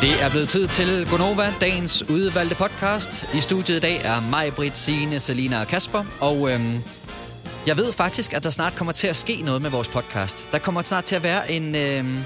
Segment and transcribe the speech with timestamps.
[0.00, 3.28] Det er blevet tid til Gonova, dagens udvalgte podcast.
[3.34, 6.04] I studiet i dag er mig, Britt, Signe, Selina og Kasper.
[6.20, 6.78] Og øhm,
[7.66, 10.48] jeg ved faktisk, at der snart kommer til at ske noget med vores podcast.
[10.52, 12.18] Der kommer snart til at være en, øhm,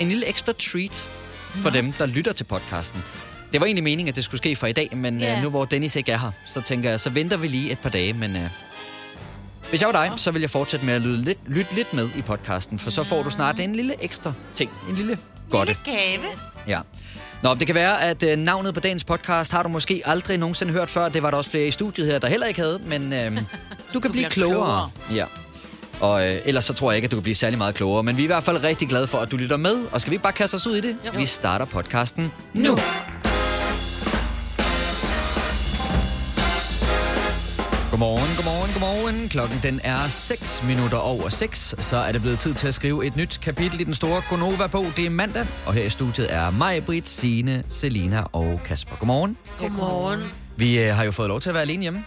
[0.00, 1.08] en lille ekstra treat
[1.56, 3.02] for dem, der lytter til podcasten.
[3.52, 5.36] Det var egentlig meningen, at det skulle ske fra i dag, men Ja.
[5.36, 7.78] øh, nu hvor Dennis ikke er her, så tænker jeg, så venter vi lige et
[7.78, 8.12] par dage.
[8.12, 8.42] Men øh,
[9.70, 12.08] hvis jeg var dig, så vil jeg fortsætte med at lytte lidt, lytte lidt med
[12.16, 14.70] i podcasten, for så får du snart en lille ekstra ting.
[14.88, 15.18] En lille
[15.50, 15.76] godte.
[15.84, 16.22] Gave.
[16.68, 16.80] Ja.
[17.42, 20.72] Nå, det kan være, at øh, navnet på dagens podcast har du måske aldrig nogensinde
[20.72, 21.08] hørt før.
[21.08, 23.36] Det var der også flere i studiet her, der heller ikke havde, men øh,
[23.94, 24.90] du kan blive bliver klogere.
[25.14, 25.24] Ja.
[26.00, 28.02] Og øh, ellers så tror jeg ikke, at du kan blive særlig meget klogere.
[28.02, 29.76] Men vi er i hvert fald rigtig glade for, at du lytter med.
[29.92, 30.96] Og skal vi ikke bare kaste os ud i det?
[31.06, 31.10] Jo.
[31.16, 32.76] Vi starter podcasten nu.
[37.90, 38.36] Godmorgen,
[38.72, 39.28] godmorgen, godmorgen.
[39.28, 41.74] Klokken den er 6 minutter over 6.
[41.78, 44.86] Så er det blevet tid til at skrive et nyt kapitel i den store Gonova-bog.
[44.96, 48.96] Det er mandag, og her i studiet er mig, Britt, Signe, Selina og Kasper.
[48.96, 49.36] Godmorgen.
[49.58, 50.32] Godmorgen.
[50.56, 52.04] Vi øh, har jo fået lov til at være alene hjemme.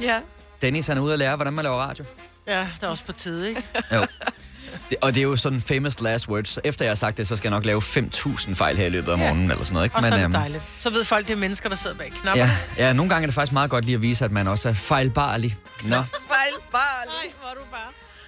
[0.00, 0.20] Ja.
[0.62, 2.04] Dennis han er ude at lære, hvordan man laver radio.
[2.46, 3.62] Ja, det er også på tide, ikke?
[3.92, 4.06] Jo.
[4.90, 6.58] Det, og det er jo sådan famous last words.
[6.64, 9.12] Efter jeg har sagt det, så skal jeg nok lave 5.000 fejl her i løbet
[9.12, 9.22] af Ja.
[9.22, 9.86] morgenen, eller sådan noget.
[9.86, 9.96] Ikke?
[9.96, 10.62] Og så er det øhm, dejligt.
[10.78, 12.44] Så ved folk, det er mennesker, der sidder bag knapper.
[12.44, 12.50] Ja,
[12.86, 14.72] ja, nogle gange er det faktisk meget godt lige at vise, at man også er
[14.72, 15.56] fejlbarlig.
[15.84, 15.88] Nå,
[16.32, 17.30] Fejlbarlig.
[17.40, 17.80] hvor er du bare.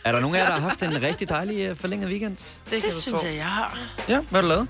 [0.04, 2.36] er der nogen af jer, der har haft en rigtig dejlig øh, forlænget weekend?
[2.36, 3.78] Det, Det kan du synes jeg, jeg har.
[4.08, 4.68] Ja, hvad har du lavet?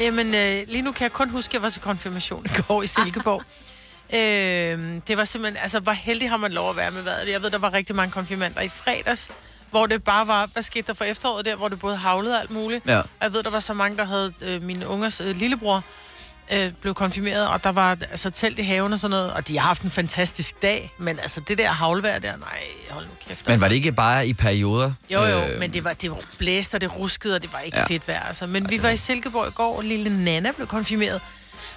[0.00, 2.82] Jamen, øh, lige nu kan jeg kun huske, at jeg var til konfirmation i går
[2.82, 3.42] i Silkeborg.
[4.14, 7.32] øh, det var simpelthen, altså, hvor heldig har man lov at være med vejret.
[7.32, 9.30] Jeg ved, der var rigtig mange konfirmander i fredags,
[9.70, 12.40] hvor det bare var, hvad skete der for efteråret der, hvor det både havlede og
[12.40, 12.86] alt muligt.
[12.86, 12.98] Ja.
[12.98, 15.84] Og jeg ved, der var så mange, der havde øh, mine ungers øh, lillebror
[16.52, 19.58] øh, blev konfirmeret, og der var altså telt i haven og sådan noget, og de
[19.58, 23.46] har haft en fantastisk dag, men altså det der havlvejr der, nej, hold nu kæft.
[23.46, 23.64] Men altså.
[23.64, 24.92] var det ikke bare i perioder?
[25.10, 27.60] Jo, jo, Øh, men det var, det var blæst, og det ruskede, og det var
[27.60, 27.82] ikke Ja.
[27.82, 27.86] ja.
[27.94, 28.22] fedt vejr.
[28.22, 28.46] Altså.
[28.46, 31.20] Men vi var i Silkeborg i går, og lille Nana blev konfirmeret.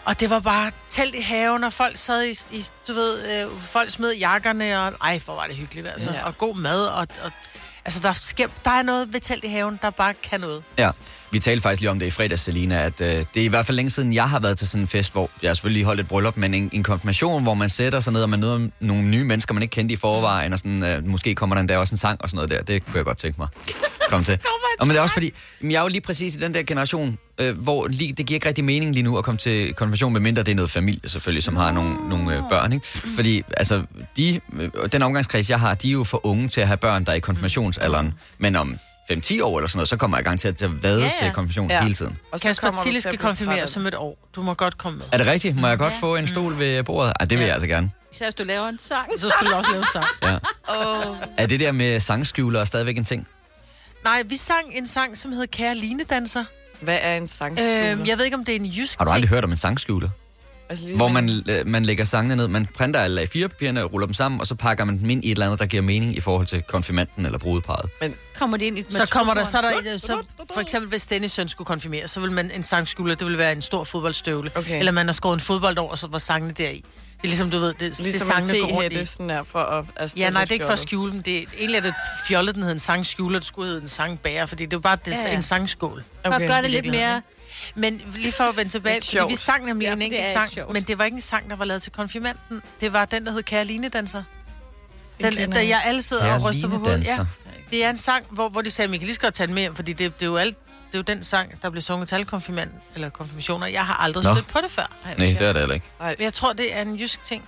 [0.06, 3.62] Og det var bare telt i haven, og folk sad i, i du ved, øh,
[3.62, 6.09] folk smed jakkerne, og ej, hvor var det hyggeligt, altså.
[6.12, 6.18] Ja.
[6.18, 6.25] Ja.
[6.25, 7.31] Og god mad, og, og
[7.86, 10.64] altså, der, sker, der er noget ved telt i haven, der bare kan noget.
[10.78, 10.92] Ja,
[11.31, 13.66] vi talte faktisk lige om det i fredags, Selina, at øh, det er i hvert
[13.66, 16.02] fald længe siden, jeg har været til sådan en fest, hvor jeg selvfølgelig lige holdt
[16.02, 19.03] et bryllup, men en, en konfirmation, hvor man sætter sig ned, og man møder nogle
[19.03, 21.94] nye mennesker, man ikke kendte i forvejen, og sådan, øh, måske kommer der endda også
[21.94, 22.74] en sang og sådan noget der.
[22.74, 23.47] Det kunne jeg godt tænke mig.
[24.09, 24.40] Kom til.
[24.80, 27.18] Og men det er også fordi, jeg er jo lige præcis i den der generation,
[27.38, 30.44] øh, hvor lige, det giver ikke rigtig mening lige nu at komme til konfirmation, medmindre
[30.44, 32.74] det er noget familie selvfølgelig, som har nogle, nogle øh, børn.
[32.74, 32.86] Ikke?
[33.16, 33.84] Fordi altså,
[34.18, 37.06] de, øh, den omgangskreds, jeg har, de er jo for unge til at have børn,
[37.06, 38.13] der er i konfirmationsalderen.
[38.38, 38.75] Men om
[39.11, 40.99] 5-10 år eller sådan noget, så kommer jeg i gang til at til at vade
[40.99, 41.81] Ja, ja, til konfirmation Ja.
[41.81, 42.17] hele tiden.
[42.31, 44.29] Og så Kasper Tilly skal konfirmeres om et år.
[44.35, 45.05] Du må godt komme med.
[45.11, 45.55] Er det rigtigt?
[45.55, 45.99] Må jeg godt Ja.
[45.99, 47.13] få en stol ved bordet?
[47.19, 47.45] Ah, det vil Ja.
[47.47, 47.91] jeg altså gerne.
[48.13, 49.07] Især hvis du laver en sang.
[49.19, 50.05] Så skulle du også lave sang.
[50.23, 50.38] Ja.
[51.09, 53.27] Åh, Er det der med sangskjuler stadigvæk en ting?
[54.03, 56.44] Nej, vi sang en sang, som hed Kære Linedanser.
[56.81, 57.89] hvad er en sangskole?
[57.91, 59.16] Øhm, jeg ved ikke, om det er en jysk Har du ting.
[59.16, 60.09] aldrig hørt om en sangskjuler?
[60.71, 64.07] Altså, ligesom Hvor man, øh, man lægger sangene ned, man printer alle A4-papirerne og ruller
[64.07, 66.17] dem sammen, og så pakker man dem ind i et eller andet, der giver mening
[66.17, 67.89] i forhold til konfirmanden eller brudeparret.
[68.37, 70.21] Kommer det ind i Så kommer der, så er der, så
[70.53, 73.51] for eksempel hvis Dennis søn skulle konfirmere, så vil man en sangskule, det vil være
[73.51, 74.51] en stor fodboldstøvle.
[74.55, 74.79] Okay.
[74.79, 76.73] Eller man har skåret en fodbold over, så var sangene deri.
[76.75, 79.05] Det er ligesom, du ved, det, det Ligesom er en sangene går rundt i.
[79.05, 79.85] sådan der, for at...
[79.95, 81.11] Altså, Ja, nej, det er ikke for at skjule.
[81.11, 81.23] dem.
[81.23, 81.93] Det er, egentlig er det
[82.27, 84.81] fjollet, den hedder en sangskjule, og det skulle hedde en sangbærer, fordi det er jo
[84.81, 86.03] bare det, Ja, ja, en sangskål.
[86.25, 87.21] For at gøre det lidt mere...
[87.75, 90.51] Men lige for at vende tilbage, fordi vi sang nemlig Ja, en enkelt ikke sang,
[90.51, 90.73] sjovt.
[90.73, 92.61] men det var ikke en sang, der var lavet til konfirmanden.
[92.81, 94.23] Det var den, der hed Kære Linedanser.
[95.22, 95.81] Den, kender der jeg.
[95.85, 97.07] alle sidder og ryster på hovedet.
[97.07, 97.17] Ja,
[97.71, 99.47] det er en sang, hvor, hvor de sagde, at vi kan lige så godt tage
[99.47, 100.57] den med hjem, fordi det, det, er jo alt,
[100.88, 103.67] det er jo den sang, der blev sunget til alle konfirmand, eller konfirmationer.
[103.67, 104.33] Jeg har aldrig Nå.
[104.33, 104.91] stødt på det før.
[105.05, 105.85] Nej, det er det heller ikke.
[106.00, 107.44] Men jeg tror, det er en jysk ting.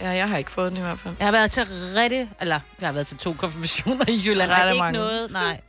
[0.00, 1.14] Ja, jeg har ikke fået den i hvert fald.
[1.18, 1.66] Jeg har været til
[1.96, 2.30] rigtig...
[2.40, 4.50] Eller, jeg har været til to konfirmationer i Jylland.
[4.50, 4.98] Ret Der er er ikke mange.
[4.98, 5.30] noget...
[5.30, 5.60] Nej,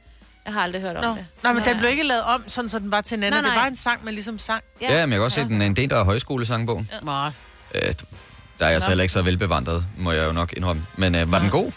[0.45, 1.09] jeg har aldrig hørt om Nå.
[1.09, 1.25] det.
[1.43, 3.41] Nej, men den blev ikke lavet om, sådan, så den var til en anden.
[3.43, 3.63] Nej, Det nej.
[3.63, 4.63] var en sang, man ligesom sang.
[4.81, 6.89] Ja, ja men jeg kan også se, at den er en del af højskolesangbogen.
[7.05, 7.25] Ja.
[7.75, 7.93] Øh,
[8.59, 10.85] der er jeg så heller ikke så velbevandret, må jeg jo nok indrømme.
[10.95, 11.71] Men øh, var den god?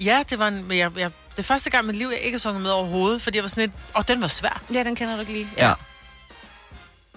[0.00, 2.18] Ja, det var en, men jeg, jeg, det er første gang i mit liv, jeg
[2.18, 4.62] ikke har sunget med overhovedet, fordi jeg var sådan lidt, åh, den var svær.
[4.74, 5.48] Ja, den kender du ikke lige.
[5.56, 5.66] Ja.
[5.66, 5.76] Jamen,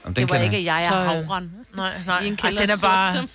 [0.05, 0.73] den Det var kender ikke jeg.
[0.75, 1.51] jeg, jeg Så, er øh, havren.
[1.75, 3.29] Nej, nej, I en Ej, kælder den er sort bare, som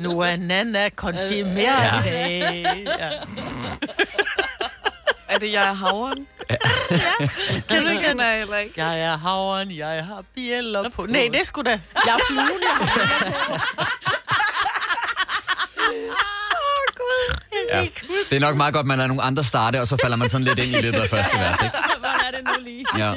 [0.00, 2.50] nu er Nana konfirmeret Ja.
[2.98, 3.10] Ja.
[5.28, 6.26] Er det jeg er havren?
[7.68, 8.08] Kan du ikke?
[8.08, 8.84] Den er jeg heller ikke.
[8.84, 11.06] Jeg er havren, jeg har bjæller på.
[11.06, 11.80] Nej, det skulle da.
[12.06, 13.60] Jeg er fluen, jeg
[17.72, 17.80] Ja.
[18.30, 20.44] Det er nok meget godt, man lader nogle andre starte, og så falder man sådan
[20.44, 21.76] lidt ind i løbet af første vers, ikke?
[21.98, 22.84] Hvor er det nu lige?
[22.98, 23.12] Ja.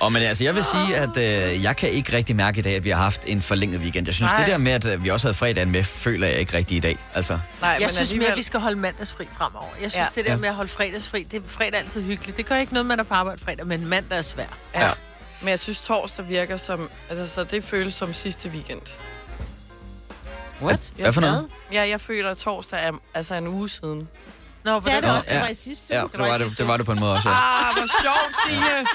[0.00, 2.76] Og men altså, jeg vil sige, at øh, jeg kan ikke rigtig mærke i dag,
[2.76, 4.06] at vi har haft en forlænget weekend.
[4.06, 4.40] Jeg synes, Nej.
[4.40, 6.80] det der med, at øh, vi også havde fredagen med, føler jeg ikke rigtig i
[6.80, 6.98] dag.
[7.14, 9.66] Altså, Nej, Jeg synes mere, alligevel- at vi skal holde mandagsfri fremover.
[9.82, 10.00] Jeg synes, Ja.
[10.00, 10.08] ja.
[10.14, 10.36] det der Ja.
[10.38, 12.36] med at holde fredagsfri, det er fredag altid hyggeligt.
[12.36, 14.44] Det gør ikke noget, man er på arbejde fredag, men mandag er svær.
[14.74, 14.90] Ja.
[15.40, 16.90] Men jeg synes, torsdag virker som...
[17.10, 18.80] Altså, så det føles som sidste weekend.
[20.62, 20.92] What?
[20.98, 21.48] Jeg Hvad for noget?
[21.72, 24.08] Ja, jeg føler, at torsdag er altså en uge siden.
[24.64, 25.28] Nå, på Det er den det også.
[25.30, 25.40] Det ja.
[25.40, 26.10] var i sidste Ja, uge.
[26.12, 27.34] det var det, det var det på en måde også, ja.
[27.68, 28.86] Ah, hvor sjovt, Signe!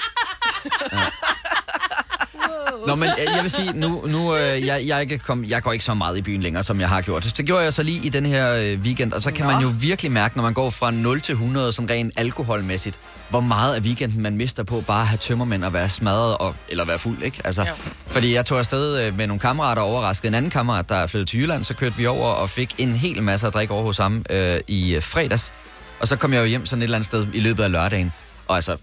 [2.86, 5.84] Nå, men jeg vil sige, nu, nu øh, jeg, jeg, ikke kom, jeg går ikke
[5.84, 7.32] så meget i byen længere, som jeg har gjort.
[7.36, 9.52] Det gjorde jeg så lige i den her øh, weekend, og så kan Nå.
[9.52, 13.40] man jo virkelig mærke, når man går fra 0 til 100, sådan rent alkoholmæssigt, hvor
[13.40, 16.84] meget af weekenden man mister på bare at have tømmermænd og være smadret, og, eller
[16.84, 17.40] være fuld, ikke?
[17.44, 17.66] Altså.
[18.06, 21.06] Fordi jeg tog afsted øh, med nogle kammerater og overraskede en anden kammerat, der er
[21.06, 23.82] flyttet til Jylland, så kørte vi over og fik en hel masse at drikke over
[23.82, 25.52] hos ham øh, i fredags.
[26.00, 28.12] Og så kom jeg jo hjem sådan et eller andet sted i løbet af lørdagen,
[28.48, 28.76] og altså,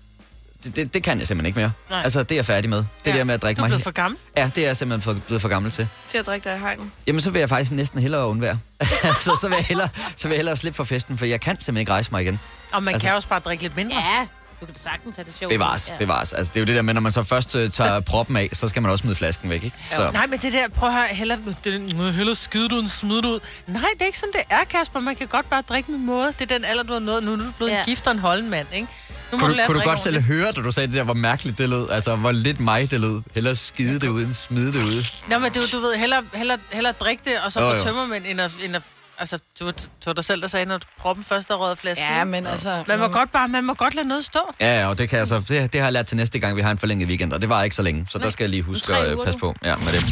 [0.64, 1.72] det, det, det kan jeg simpelthen ikke mere.
[1.90, 2.02] Nej.
[2.04, 2.78] Altså, det er jeg færdig med.
[2.78, 3.18] Det Ja.
[3.18, 3.70] der med at drikke Du er mig...
[3.70, 4.20] blevet for gammel.
[4.38, 5.88] Ja, det er jeg simpelthen for, blevet for gammel til.
[6.08, 6.92] Til at drikke dig i hegnen.
[7.08, 8.60] Jamen, så vil jeg faktisk næsten hellere undvære.
[9.22, 11.56] så, så, vil jeg hellere, så vil jeg hellere slippe for festen, for jeg kan
[11.56, 12.40] simpelthen ikke rejse mig igen.
[12.74, 13.96] Og man Altså- kan også bare drikke lidt mindre.
[13.98, 14.28] Ja,
[14.68, 15.50] du kan sagtens have det sjovt.
[15.54, 15.98] Bevares, Ja.
[15.98, 16.34] bevares.
[16.34, 18.50] Altså, det er jo det der med, når man så først uh, tager proppen af,
[18.54, 19.78] så skal man også smide flasken væk, ikke?
[19.92, 22.90] Så, Nej, men det der, prøv at høre, hellere, det, er, hellere skide du end
[22.90, 23.40] smide du ud.
[23.68, 25.00] Nej, det er ikke sådan, det er, Kasper.
[25.00, 26.28] Man kan godt bare drikke med måde.
[26.40, 27.24] Det er den alder, du har nået.
[27.24, 27.80] Nu er du blevet ja.
[27.80, 28.88] En gift og en holdenmand, ikke?
[29.32, 30.96] Nu må kunne du, lære at kunne du godt selv høre, da du sagde det
[30.96, 31.90] der, hvor mærkeligt det lød?
[31.90, 33.22] Altså, hvor lidt mig det lød.
[33.36, 35.06] Hellere skide det ud, end smide det ud.
[35.30, 38.24] Nå, men du, du ved, hellere, hellere, hellere drikke det, og så Jo, få tømmermænd,
[38.28, 38.82] end at, end at
[39.24, 39.72] Altså, du du
[40.06, 42.08] var dig selv, der sagde, når proppen først er røget flasken.
[42.08, 42.84] Ja, men altså...
[42.88, 44.40] Man må godt bare, man må godt lade noget stå.
[44.60, 46.56] Ja, ja, og det kan jeg så, det, det har jeg lært til næste gang,
[46.56, 48.50] vi har en forlænget weekend, og det var ikke så længe, så der skal jeg
[48.50, 49.56] lige huske at øh, passe på.
[49.64, 50.04] Ja, med det.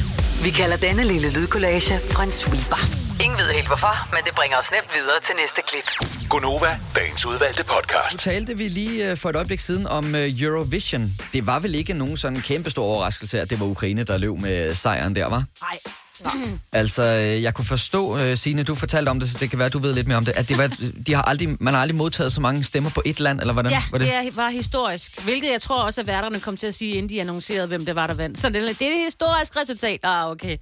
[0.43, 2.77] Vi kalder denne lille lydkollage Frans sweeper.
[3.23, 5.87] Ingen ved helt hvorfor, men det bringer os nemt videre til næste klip.
[6.29, 8.19] Gonova, dagens udvalgte Nu podcast.
[8.19, 11.11] talte vi lige øh, for et øjeblik siden om øh, Eurovision.
[11.33, 14.41] Det var vel ikke nogen sådan kæmpe stor overraskelse, at det var Ukraine, der løb
[14.41, 15.43] med sejren der, var?
[15.61, 15.79] Nej.
[16.73, 19.69] Altså, øh, jeg kunne forstå, øh, Signe, du fortalte om det, så det kan være,
[19.69, 20.67] du ved lidt mere om det, at det var,
[21.07, 23.71] de har aldrig, man har aldrig modtaget så mange stemmer på et land, eller hvordan
[23.71, 24.07] Ja, var det?
[24.07, 25.21] det er- var historisk.
[25.23, 27.95] Hvilket jeg tror også, at værterne kom til at sige, inden de annoncerede, hvem det
[27.95, 28.37] var, der vandt.
[28.39, 29.99] Så det, det er et historisk resultat.
[30.03, 30.57] Ah, okay.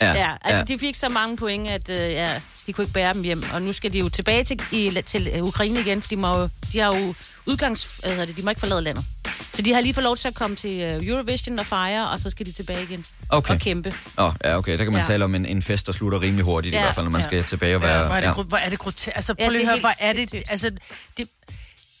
[0.00, 0.74] Ja, Ja, altså ja.
[0.74, 3.44] de fik så mange point, at øh, ja, de kunne ikke bære dem hjem.
[3.52, 6.78] Og nu skal de jo tilbage til, i, til Ukraine igen, for de, må, de
[6.78, 7.14] har jo
[7.46, 8.00] udgangs...
[8.16, 9.04] Hvad det, de må ikke forlade landet.
[9.52, 12.18] Så de har lige fået lov til at komme til øh, Eurovision og fejre, og
[12.20, 13.54] så skal de tilbage igen Okay.
[13.54, 13.94] og kæmpe.
[14.18, 15.06] Åh, ja, okay, der kan man Ja.
[15.06, 17.10] tale om en, en fest, der slutter rimelig hurtigt, ja, i Ja, hvert fald, når
[17.10, 17.26] man ja.
[17.26, 17.98] skal tilbage og være...
[18.00, 18.32] Ja, hvor er det, ja.
[18.36, 18.42] ja.
[18.42, 19.08] hvor er det grotesk.
[19.14, 20.34] Altså, Ja, prøv lige det at høre, hvor er det...
[20.48, 20.70] Altså,
[21.16, 21.28] det,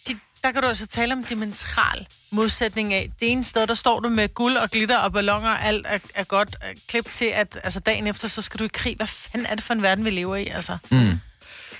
[0.08, 3.10] det, der kan du altså tale om dimensional modsætning af.
[3.20, 5.98] Det ene sted, der står du med guld og glitter og ballonger, og alt er,
[6.14, 6.56] er godt.
[6.68, 8.96] øh, Klip til, at altså, dagen efter, så skal du i krig.
[8.96, 10.46] Hvad fanden er det for en verden, vi lever i?
[10.46, 10.76] Altså?
[10.90, 11.20] Mm.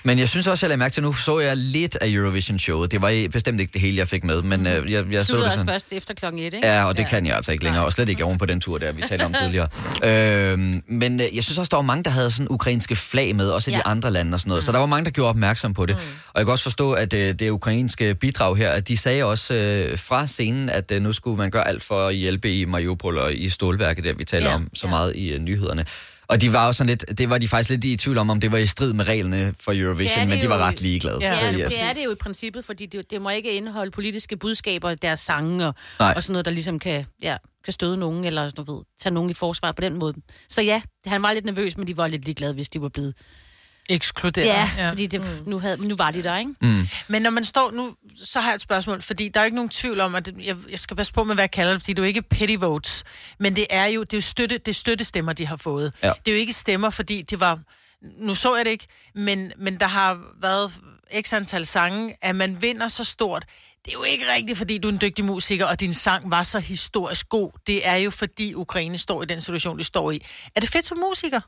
[0.05, 2.91] Men jeg synes også, jeg lagde mærke til, nu så jeg lidt af Eurovision-showet.
[2.91, 5.43] Det var bestemt ikke det hele, jeg fik med, men øh, jeg, jeg så det
[5.45, 5.73] også sådan...
[5.73, 6.67] først efter klokken 1, ikke?
[6.67, 8.77] Ja, og det kan jeg altså ikke længere, og slet ikke oven på den tur,
[8.77, 9.67] der vi talte om tidligere.
[10.03, 13.49] Øhm, men øh, jeg synes også, der var mange, der havde sådan ukrainske flag med,
[13.49, 13.81] også i de Ja.
[13.91, 14.63] andre lande og sådan noget.
[14.63, 15.95] Så der var mange, der gjorde opmærksom på det.
[16.33, 19.53] Og jeg kan også forstå, at øh, det ukrainske bidrag her, at de sagde også
[19.53, 23.17] øh, fra scenen, at øh, nu skulle man gøre alt for at hjælpe i Mariupol
[23.17, 24.89] og i stålværket, der vi taler Ja, om så ja.
[24.89, 25.85] meget i øh, nyhederne.
[26.27, 28.39] Og de var jo sådan lidt, det var de faktisk lidt i tvivl om, om
[28.39, 31.17] det var i strid med reglerne for Eurovision, Det det men de var ret ligeglade.
[31.21, 33.53] Ja, Ja, det, altså, det er det jo i princippet, fordi det, det må ikke
[33.53, 36.13] indeholde politiske budskaber i deres sange og, Nej.
[36.15, 39.29] og sådan noget, der ligesom kan, ja, kan støde nogen, eller du ved, tage nogen
[39.29, 40.13] i forsvar på den måde.
[40.49, 43.13] Så ja, han var lidt nervøs, men de var lidt ligeglade, hvis de var blevet...
[43.89, 44.47] Ekskluderet.
[44.47, 44.89] Ja, ja.
[44.89, 46.51] fordi det, nu, havde, nu var de der, ikke?
[46.61, 46.87] mm.
[47.07, 49.55] Men når man står nu, så har jeg et spørgsmål, fordi der er jo ikke
[49.55, 51.81] nogen tvivl om, at det, jeg, jeg skal passe på med, hvad jeg kalder det,
[51.81, 53.03] fordi det er jo ikke pity votes,
[53.39, 55.93] men det er jo, det er jo støtte, det er støttestemmer, de har fået.
[56.03, 56.11] Ja.
[56.25, 57.59] Det er jo ikke stemmer, fordi det var,
[58.01, 60.71] nu så jeg det ikke, men, men der har været
[61.21, 63.45] x antal sange, at man vinder så stort.
[63.85, 66.43] Det er jo ikke rigtigt, fordi du er en dygtig musiker, og din sang var
[66.43, 67.51] så historisk god.
[67.67, 70.25] Det er jo, fordi Ukraine står i den situation, de står i.
[70.55, 71.41] Er det fedt som musiker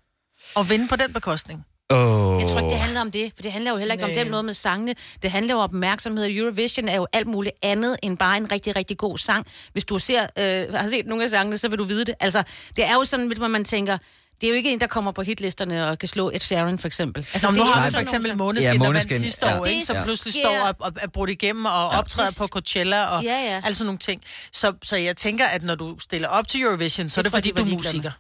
[0.58, 1.66] at vinde på den bekostning?
[1.90, 2.42] Oh.
[2.42, 4.12] Jeg tror ikke, det handler om det, for det handler jo heller ikke Nej.
[4.12, 4.96] om den måde med sangene.
[5.24, 6.30] Det handler jo om opmærksomhed.
[6.38, 9.46] Eurovision er jo alt muligt andet end bare en rigtig, rigtig god sang.
[9.74, 12.16] Hvis du ser, øh, har set nogle af sangene, så vil du vide det.
[12.20, 12.44] Altså,
[12.76, 13.98] det er jo sådan, hvor man tænker,
[14.42, 16.88] det er jo ikke en, der kommer på hitlisterne og kan slå et Sharon, for
[16.88, 17.28] eksempel.
[17.34, 19.48] Altså, Nå, nu det er har vi for eksempel Måneskin, Ja, ja, der vandt sidste
[19.48, 19.60] ja.
[19.60, 19.86] år, ikke?
[19.86, 22.00] som Det pludselig sker- står og, og er brudt igennem og ja.
[22.00, 23.62] optræder Det på Coachella og Ja, ja.
[23.66, 24.22] alle sådan nogle ting.
[24.52, 27.38] Så, så jeg tænker, at når du stiller op til Eurovision, så er Jeg det
[27.38, 28.12] fordi, du er musiker.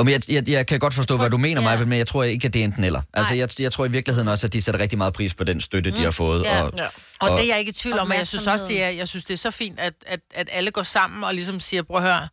[0.00, 1.68] Jo, men jeg, jeg, jeg kan godt forstå, hvad du mener, ja.
[1.68, 3.02] Maja, men jeg tror ikke, at det er enten eller.
[3.12, 5.60] Altså, jeg, jeg tror i virkeligheden også, at de sætter rigtig meget pris på den
[5.60, 6.44] støtte, de har fået.
[6.44, 6.62] Ja.
[6.62, 6.86] Og, Ja.
[7.20, 9.08] Og, det er jeg ikke i tvivl om, og jeg synes også, det er, jeg
[9.08, 11.96] synes, det er så fint, at, at, at alle går sammen og ligesom siger, prøv
[11.96, 12.28] at høre,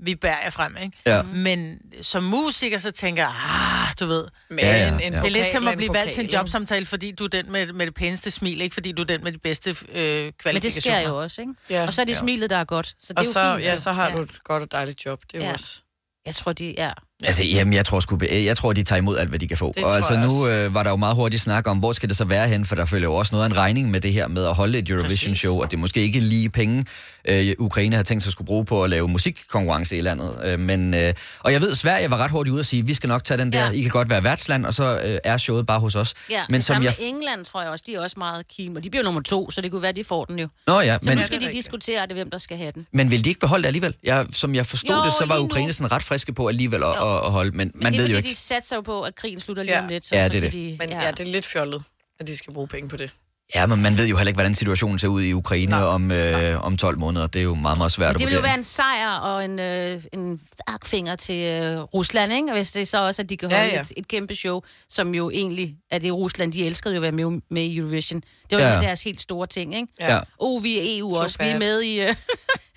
[0.00, 0.98] vi bærer jer frem, ikke?
[1.06, 1.22] Ja.
[1.22, 5.06] Men som musiker, så tænker jeg, ah, du ved, Men Ja, ja, en, ja.
[5.06, 7.24] en det er lidt pokal som at blive valgt til en pokal, jobsamtale, fordi du
[7.24, 9.70] er den med, med det pæneste smil, ikke fordi du er den med de bedste
[9.70, 10.52] øh, kvalifikationer.
[10.52, 11.52] Men det sker jo også, ikke?
[11.70, 11.86] Ja.
[11.86, 12.18] Og så er det Ja.
[12.18, 12.86] smilet, der er godt.
[12.86, 15.06] Så det Og er jo så, fint, ja, så har du et godt og dejligt
[15.06, 15.20] job.
[15.32, 15.52] Det er Ja.
[15.52, 15.80] også...
[16.26, 16.94] Jeg tror, de, er
[17.26, 19.72] Altså, jamen, jeg tror, sgu, jeg tror, de tager imod alt, hvad de kan få.
[19.76, 22.16] Det og altså, nu øh, var der jo meget hurtigt snak om, hvor skal det
[22.16, 24.28] så være hen, for der følger jo også noget af en regning med det her
[24.28, 26.84] med at holde et Eurovision-show, og det er måske ikke lige penge,
[27.24, 30.30] øh, Ukraine har tænkt sig at skulle bruge på at lave musikkonkurrence i landet.
[30.44, 33.08] Øh, men, øh, og jeg ved, Sverige var ret hurtigt ude at sige, vi skal
[33.08, 33.70] nok tage den der, Ja.
[33.70, 36.14] I kan godt være værtsland, og så øh, er showet bare hos os.
[36.30, 36.94] Ja, men som jeg...
[37.00, 37.84] England, tror jeg også.
[37.86, 40.04] De er også meget keen, og de bliver nummer to, så det kunne være, de
[40.04, 40.48] får den jo.
[40.66, 42.86] Nå ja, Så men, nu skal de diskutere det, hvem der skal have den.
[42.92, 43.94] men vil de ikke beholde det alligevel?
[44.04, 45.38] Jeg, som jeg forstod Jo, det, så var.
[45.38, 48.08] Ukraine sådan ret friske på alligevel at, at, at holde, men, Men man det ved
[48.08, 48.28] jo ikke.
[48.28, 49.82] de satser jo på, at krigen slutter lige Ja.
[49.82, 50.06] om lidt.
[50.06, 50.52] Så, Ja, det er kan det.
[50.52, 51.10] De, Men ja.
[51.10, 51.82] det er lidt fjollet,
[52.20, 53.10] at de skal bruge penge på det.
[53.54, 55.82] Ja, men man ved jo heller ikke, hvordan situationen ser ud i Ukraine Nej.
[55.82, 57.26] om, øh, om 12 måneder.
[57.26, 59.44] Det er jo meget, meget svært Men at det vil jo være en sejr og
[59.44, 60.40] en, øh, en
[60.84, 62.48] finger til øh, Rusland, ikke?
[62.48, 63.76] Og hvis det er så også, at de kan Ja, holde ja, ja.
[63.76, 63.80] ja.
[63.82, 67.12] Et, et kæmpe show, som jo egentlig er det Rusland, de elskede jo at være
[67.12, 68.20] med, med i Eurovision.
[68.50, 68.74] Det var Ja.
[68.74, 68.80] ja.
[68.80, 69.88] deres helt store ting, ikke?
[70.00, 70.20] Ja.
[70.38, 71.58] Oh, vi er EU So også, vi er bad.
[71.58, 72.00] med i...
[72.00, 72.14] Øh,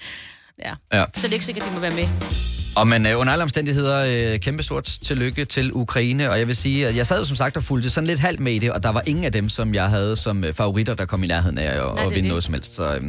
[0.65, 0.74] ja.
[0.94, 1.06] Ja.
[1.15, 2.66] Så det er ikke sikkert, at de må være med.
[2.77, 6.29] Og men øh, under alle omstændigheder, øh, kæmpe stort tillykke til Ukraine.
[6.31, 8.39] Og jeg vil sige, at jeg sad jo som sagt og fulgte sådan lidt halvt
[8.39, 10.93] med i det, og der var ingen af dem, som jeg havde som øh, favoritter,
[10.93, 12.24] der kom i nærheden af at, det at vinde det.
[12.25, 12.75] noget som helst.
[12.75, 13.01] Så øh,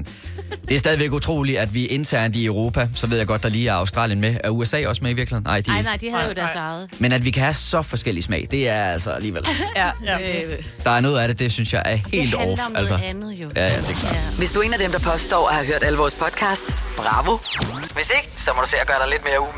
[0.69, 3.69] det er stadigvæk utroligt, at vi internt i Europa, så ved jeg godt, der lige
[3.69, 4.37] er Australien med.
[4.45, 5.45] Er USA også med i virkeligheden?
[5.45, 6.65] Nej, de Nej, nej, de havde jo Nej, deres nej.
[6.65, 6.89] eget.
[6.99, 9.43] Men at vi kan have så forskellig smag, det er altså alligevel...
[9.77, 10.19] Ja, Ja.
[10.19, 12.67] øh, Der er noget af det, det synes jeg er helt det handler off.
[12.67, 13.51] om noget andet jo.
[13.57, 14.15] Ja, ja, det er klart.
[14.15, 14.39] Ja.
[14.39, 17.39] Hvis du er en af dem, der påstår at have hørt alle vores podcasts, bravo.
[17.95, 19.58] Hvis ikke, så må du se at gøre dig lidt mere umage.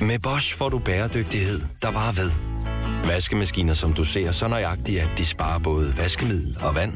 [0.00, 2.30] Med Bosch får du bæredygtighed, der varer ved.
[3.08, 6.92] Vaskemaskiner, som du ser så nøjagtigt, at de sparer både vaskemiddel og vand.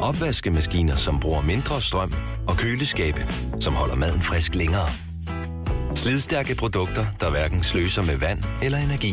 [0.00, 2.12] Opvaskemaskiner, som bruger mindre strøm.
[2.48, 3.26] Og køleskabe,
[3.60, 4.88] som holder maden frisk længere.
[5.94, 9.12] Slidstærke produkter, der hverken sløser med vand eller energi.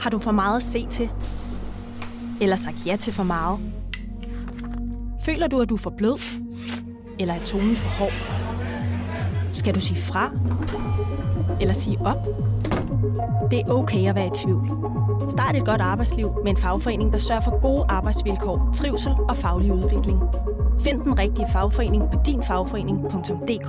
[0.00, 1.08] Har du for meget at se til?
[2.40, 3.58] Eller sagt ja til for meget?
[5.24, 6.18] Føler du, at du er for blød?
[7.18, 8.41] Eller er tonen for hård?
[9.52, 10.30] Skal du sige fra?
[11.60, 12.16] Eller sige op?
[13.50, 14.70] Det er okay at være i tvivl.
[15.30, 19.72] Start et godt arbejdsliv med en fagforening, der sørger for gode arbejdsvilkår, trivsel og faglig
[19.72, 20.20] udvikling.
[20.80, 23.68] Find den rigtige fagforening på dinfagforening.dk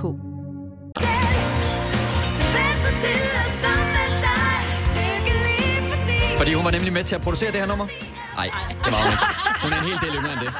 [6.38, 7.86] Fordi hun var nemlig med til at producere det her nummer?
[8.36, 9.24] Nej, det var hun ikke.
[9.62, 10.52] Hun er en hel del yngre end det.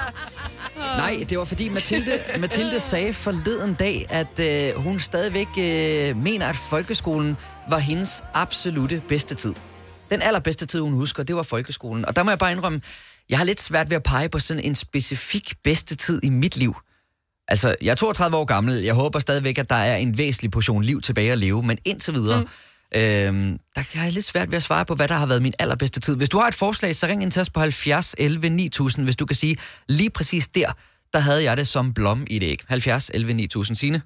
[1.05, 6.47] Nej, det var fordi Mathilde, Mathilde sagde forleden dag, at øh, hun stadigvæk øh, mener,
[6.47, 7.37] at folkeskolen
[7.71, 9.55] var hendes absolute bedste tid.
[10.11, 12.05] Den allerbedste tid, hun husker, det var folkeskolen.
[12.05, 12.81] Og der må jeg bare indrømme,
[13.29, 16.57] jeg har lidt svært ved at pege på sådan en specifik bedste tid i mit
[16.57, 16.77] liv.
[17.49, 18.75] Altså, jeg er 32 år gammel.
[18.75, 21.63] Jeg håber stadigvæk, at der er en væsentlig portion liv tilbage at leve.
[21.63, 22.49] Men indtil videre, mm
[22.95, 25.53] øhm, der har jeg lidt svært ved at svare på, hvad der har været min
[25.59, 26.17] allerbedste tid.
[26.17, 29.17] Hvis du har et forslag, så ring ind til os på 70 11 9000, hvis
[29.17, 29.57] du kan sige,
[29.89, 30.73] lige præcis der,
[31.13, 32.61] der havde jeg det som blom i det æg.
[32.69, 33.77] 70 11 9000.
[33.77, 34.03] Signe?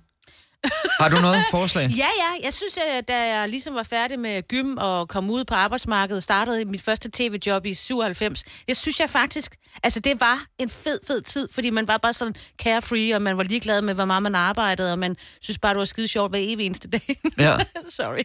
[1.00, 1.90] Har du noget forslag?
[1.96, 2.44] Ja, ja.
[2.44, 6.22] Jeg synes, at da jeg ligesom var færdig med gym og kom ud på arbejdsmarkedet,
[6.22, 10.98] startede mit første tv-job i 97, det synes jeg faktisk, altså det var en fed,
[11.06, 14.22] fed tid, fordi man var bare sådan carefree, og man var ligeglad med, hvor meget
[14.22, 17.16] man arbejdede, og man synes bare, det var skide sjovt hver evig eneste dag.
[17.38, 17.56] Ja.
[17.98, 18.22] Sorry.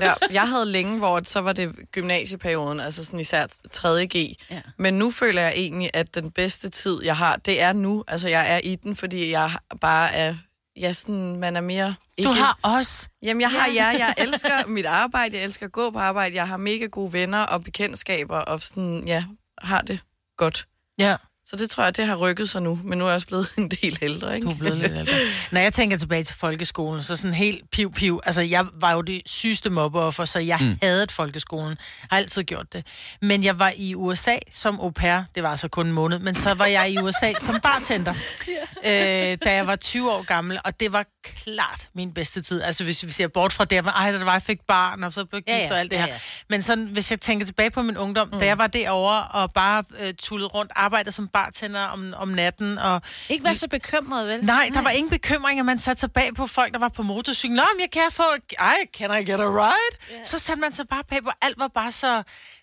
[0.00, 4.34] ja, jeg havde længe, hvor så var det gymnasieperioden, altså sådan især 3.G.
[4.50, 4.60] Ja.
[4.78, 8.04] Men nu føler jeg egentlig, at den bedste tid, jeg har, det er nu.
[8.08, 9.50] Altså, jeg er i den, fordi jeg
[9.80, 10.34] bare er...
[10.76, 11.94] Ja, sådan, man er mere...
[12.24, 13.08] Du har os.
[13.22, 13.90] Jamen, jeg har jer.
[13.90, 15.36] Jeg elsker mit arbejde.
[15.36, 16.36] Jeg elsker at gå på arbejde.
[16.36, 19.24] Jeg har mega gode venner og bekendtskaber, og sådan, ja,
[19.58, 20.00] har det
[20.36, 20.66] godt.
[20.98, 21.16] Ja.
[21.44, 22.80] Så det tror jeg, det har rykket sig nu.
[22.84, 24.44] Men nu er jeg også blevet en del ældre, ikke?
[24.44, 25.14] Du er blevet lidt ældre.
[25.52, 28.20] Når jeg tænker tilbage til folkeskolen, så sådan helt piv-piv.
[28.24, 30.78] Altså, jeg var jo det sygeste mobbeoffer, så jeg mm.
[30.82, 31.68] havde folkeskolen.
[31.68, 32.86] Jeg har altid gjort det.
[33.22, 35.22] Men jeg var i USA som au pair.
[35.34, 36.18] Det var altså kun en måned.
[36.18, 38.14] Men så var jeg i USA som bartender,
[38.86, 40.58] øh, da jeg var 20 år gammel.
[40.64, 42.62] Og det var klart min bedste tid.
[42.62, 45.12] Altså hvis vi ser bort fra det, ej, da det var, jeg fik barn, og
[45.12, 46.12] så blev gift Ja, ja, ja, ja, og alt det ja, her.
[46.12, 46.18] ja.
[46.48, 48.38] Men sådan, hvis jeg tænker tilbage på min ungdom, mm.
[48.38, 52.78] da jeg var derovre og bare øh, tullede rundt, arbejdede som bartender om, om natten.
[52.78, 54.44] Og, Ikke være så bekymret, vel?
[54.44, 55.64] Nej, der var ingen bekymringer.
[55.64, 57.56] Man satte sig bag på folk, der var på motorcykel.
[57.56, 58.22] Nå, men jeg kan få...
[58.58, 59.96] Ej, can I get a ride?
[60.12, 60.26] Yeah.
[60.26, 61.30] Så satte man sig bare bag på.
[61.42, 62.22] Alt var bare så...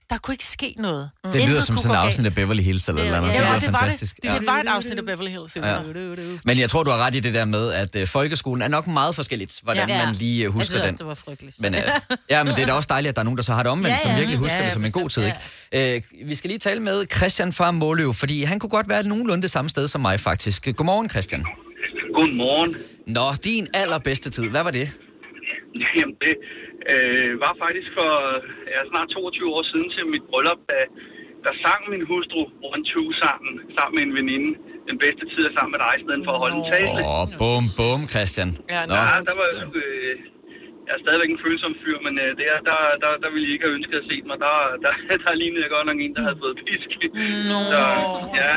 [0.09, 1.09] Der kunne ikke ske noget.
[1.33, 2.33] Det lyder som sådan et afsnit af.
[2.35, 3.29] Beverly Hills eller Ja, eller andet.
[3.33, 4.15] ja, det ja, er det var fantastisk.
[4.15, 4.23] det.
[4.39, 5.55] Det var et afsnit af Beverly Hills.
[5.55, 5.79] Ja.
[6.45, 8.87] Men jeg tror, du har ret i det der med, at øh, folkeskolen er nok
[8.87, 10.05] meget forskelligt, hvordan Ja.
[10.05, 10.93] man lige øh, husker jeg synes den.
[10.93, 11.61] også, det var frygteligt.
[11.61, 11.81] Men, øh,
[12.29, 13.71] ja, men det er da også dejligt, at der er nogen, der så har det
[13.71, 14.01] omvendt, Ja, ja, ja.
[14.03, 14.17] som ja.
[14.17, 15.23] virkelig husker Ja, det som en god tid.
[15.73, 15.95] Ikke?
[15.95, 19.41] Øh, vi skal lige tale med Christian fra Måløv, fordi han kunne godt være nogenlunde
[19.41, 20.67] det samme sted som mig faktisk.
[20.75, 21.45] Godmorgen, Christian.
[22.15, 22.75] Godmorgen.
[23.07, 24.89] Nå, din allerbedste tid, hvad var det?
[25.97, 26.33] Jamen, det
[26.93, 28.11] øh, var faktisk for
[28.73, 30.79] ja, snart 22 år siden til mit bryllup, da,
[31.45, 34.51] der sang min hustru One Two sammen, sammen med en veninde.
[34.89, 36.99] Den bedste tid er sammen med dig, i stedet for at holde en tale.
[37.05, 38.49] Åh, oh, bum, bum, Christian.
[38.73, 38.93] Ja, Nå.
[39.29, 39.49] der var,
[39.83, 40.13] øh,
[40.89, 43.65] jeg er stadigvæk en følsom fyr, men øh, der, der, der, der ville I ikke
[43.67, 44.37] have ønsket at se mig.
[44.45, 44.53] Der,
[44.85, 44.93] der,
[45.25, 46.89] der lignede jeg godt nok en, der havde fået pisk.
[47.51, 47.59] Nå.
[47.73, 47.81] Så,
[48.41, 48.51] ja.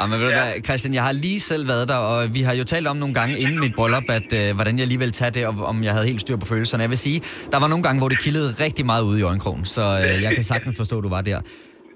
[0.00, 2.54] Ah, men ved du hvad, Christian, jeg har lige selv været der, og vi har
[2.60, 5.30] jo talt om nogle gange inden mit bryllup, at øh, hvordan jeg lige ville tage
[5.36, 6.82] det, og om jeg havde helt styr på følelserne.
[6.82, 7.18] Jeg vil sige,
[7.52, 10.34] der var nogle gange, hvor det kildede rigtig meget ude i øjenkrogen, så øh, jeg
[10.34, 11.40] kan sagtens forstå, at du var der.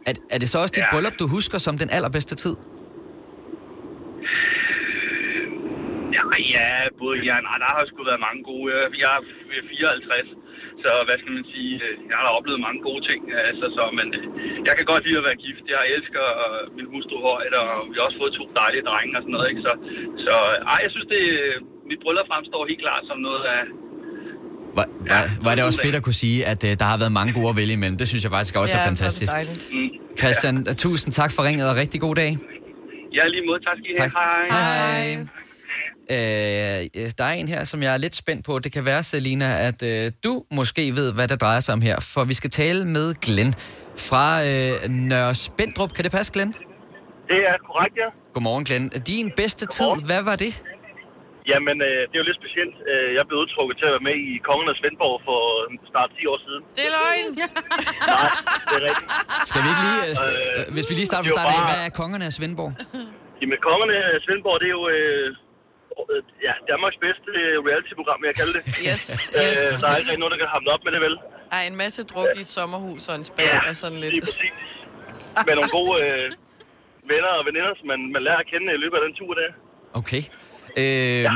[0.07, 0.93] Er, er det så også dit Ja.
[0.93, 2.55] bryllup, du husker som den allerbedste tid?
[6.17, 6.23] Ja,
[6.57, 6.69] ja,
[7.03, 8.65] både ja, nej, der har sgu været mange gode.
[9.05, 9.19] Jeg-
[9.59, 10.29] er 54,
[10.83, 13.21] så hvad skal man sige, øh, jeg har da oplevet mange gode ting.
[13.51, 14.25] Altså, så, men øh,
[14.69, 15.65] jeg kan godt lide at være gift.
[15.77, 19.23] Jeg elsker øh, min hustru højt, og vi har også fået to dejlige drenge og
[19.25, 19.47] sådan noget.
[19.53, 19.63] Ikke?
[19.67, 19.73] Så,
[20.27, 20.35] så
[20.73, 21.23] ej, jeg synes, det,
[21.91, 23.61] mit bryllup fremstår helt klart som noget af...
[24.79, 27.33] Var, var, var det også fedt at kunne sige, at øh, der har været mange
[27.39, 27.97] gode at vælge imellem.
[28.03, 29.33] Det synes jeg faktisk også Ja, er fantastisk.
[29.75, 29.89] Mm.
[30.21, 32.31] Christian, tusind tak for ringet, og rigtig god dag.
[33.17, 33.61] Ja, lige måde.
[33.69, 34.11] Tak skal I have.
[34.11, 34.51] Tak.
[34.51, 35.17] Hej.
[35.17, 35.27] Hej.
[36.11, 38.59] Øh, der er en her, som jeg er lidt spændt på.
[38.59, 41.97] Det kan være, Selina, at øh, du måske ved, hvad det drejer sig om her.
[42.15, 43.53] For vi skal tale med Glenn
[44.09, 45.93] fra øh, Nørre Spendrup.
[45.97, 46.53] Kan det passe, Glenn?
[47.31, 48.09] Det er korrekt, ja.
[48.35, 48.89] Godmorgen, Glenn.
[49.13, 50.53] Din bedste tid, hvad var det?
[51.53, 52.77] Jamen, øh, det er jo lidt specielt.
[52.91, 55.39] Øh, jeg blev udtrukket til at være med i Kongen af Svendborg for
[55.93, 56.63] snart 10 år siden.
[56.79, 57.29] Det er løgn.
[58.13, 58.29] Nej,
[58.71, 59.09] det er rigtigt.
[59.51, 61.51] Skal vi ikke lige, øh, st- øh, hvis vi lige starter fra er jo start
[61.55, 62.73] af, bare- hvad er kongerne af Svendborg?
[63.41, 65.27] Jamen, Kongerne af Svendborg, det er jo øh, øh,
[66.47, 68.63] ja, Danmarks bedste øh, reality-program, vil jeg kalde det.
[68.89, 69.05] Yes,
[69.39, 69.81] Øh, yes.
[69.83, 71.15] der er ikke rigtig nogen, der kan hamle op med det, vel?
[71.57, 74.15] Ej, en masse druk i et sommerhus og en spag og sådan lidt.
[74.15, 74.55] Lige præcis.
[75.47, 76.25] Med nogle gode øh,
[77.13, 79.51] venner og veninder, som man, man lærer at kende i løbet af den tur der.
[80.01, 80.23] Okay.
[80.77, 81.33] Øh, ja.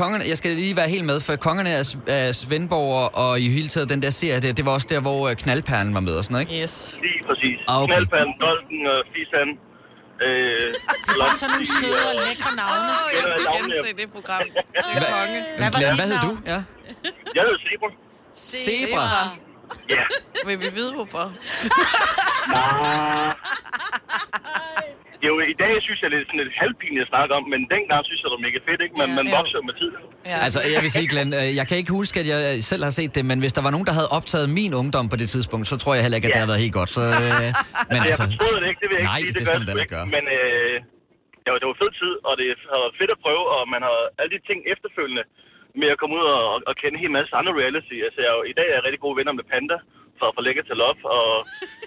[0.00, 1.70] kongerne, jeg skal lige være helt med, for kongerne
[2.18, 5.28] af, Svendborg og- i hele taget den der serie, det, det var også der, hvor
[5.28, 6.62] øh, knaldperlen var med og sådan noget, ikke?
[6.62, 6.98] Yes.
[7.02, 7.58] Lige præcis.
[7.68, 7.92] Ah, okay.
[7.92, 9.48] Knaldpanden, Dolken og Fisan.
[10.22, 10.74] Øh,
[11.40, 12.90] Sådan nogle søde og lækre navne.
[12.92, 14.42] Åh, jeg skal gense det program.
[14.42, 15.40] Det er konge.
[15.58, 16.32] Hvad, hvad, hvad hed du?
[16.46, 16.60] Ja.
[17.34, 17.88] Jeg hedder Zebra.
[18.34, 19.06] Zebra.
[19.88, 20.02] Ja.
[20.46, 21.32] Vil vi vide, hvorfor?
[25.26, 28.00] Jo, i dag synes jeg, det er sådan lidt halvpinligt at snakke om, men dengang
[28.08, 28.94] synes jeg, det var mega fedt, ikke?
[29.00, 29.14] Man, Ja.
[29.18, 29.36] man Ja.
[29.38, 29.96] vokser jo med tiden.
[30.32, 30.38] Ja.
[30.46, 32.40] Altså, jeg vil sige, Glenn, øh, jeg kan ikke huske, at jeg
[32.72, 35.16] selv har set det, men hvis der var nogen, der havde optaget min ungdom på
[35.22, 36.42] det tidspunkt, så tror jeg heller ikke, at det Ja.
[36.42, 36.90] havde været helt godt.
[36.98, 37.52] Så, øh, men
[37.92, 39.60] Men altså, jeg forstod det ikke, det vil jeg nej, ikke sige, det det, skal
[39.62, 40.06] man da jeg ikke gøre.
[40.16, 40.74] Men øh,
[41.44, 43.80] det, var, det var fed tid, og det har været fedt at prøve, og man
[43.88, 45.24] har alle de ting efterfølgende
[45.80, 47.96] med at komme ud og, og kende en hel masse andre reality.
[48.06, 49.78] Altså, jeg, i dag er jeg rigtig gode venner med Panda
[50.18, 51.26] fra For Lækker til Love, og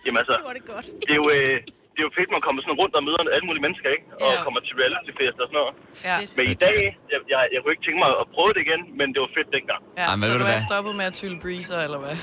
[0.05, 0.87] jamen altså, det godt.
[1.07, 1.27] det er jo...
[1.39, 1.57] Øh,
[1.99, 4.05] det er jo fedt, man kommer sådan rundt og møder alle mulige mennesker, ikke?
[4.25, 4.39] Og Ja.
[4.45, 5.73] kommer til reality-fest og sådan noget.
[6.09, 6.15] Ja.
[6.37, 6.77] Men i dag,
[7.13, 9.49] jeg, jeg, jeg kunne ikke tænke mig at prøve det igen, men det var fedt
[9.57, 9.81] dengang.
[9.99, 10.61] Ja, Ej, så du er hvad?
[10.69, 12.17] stoppet med at tylle breezer, eller hvad?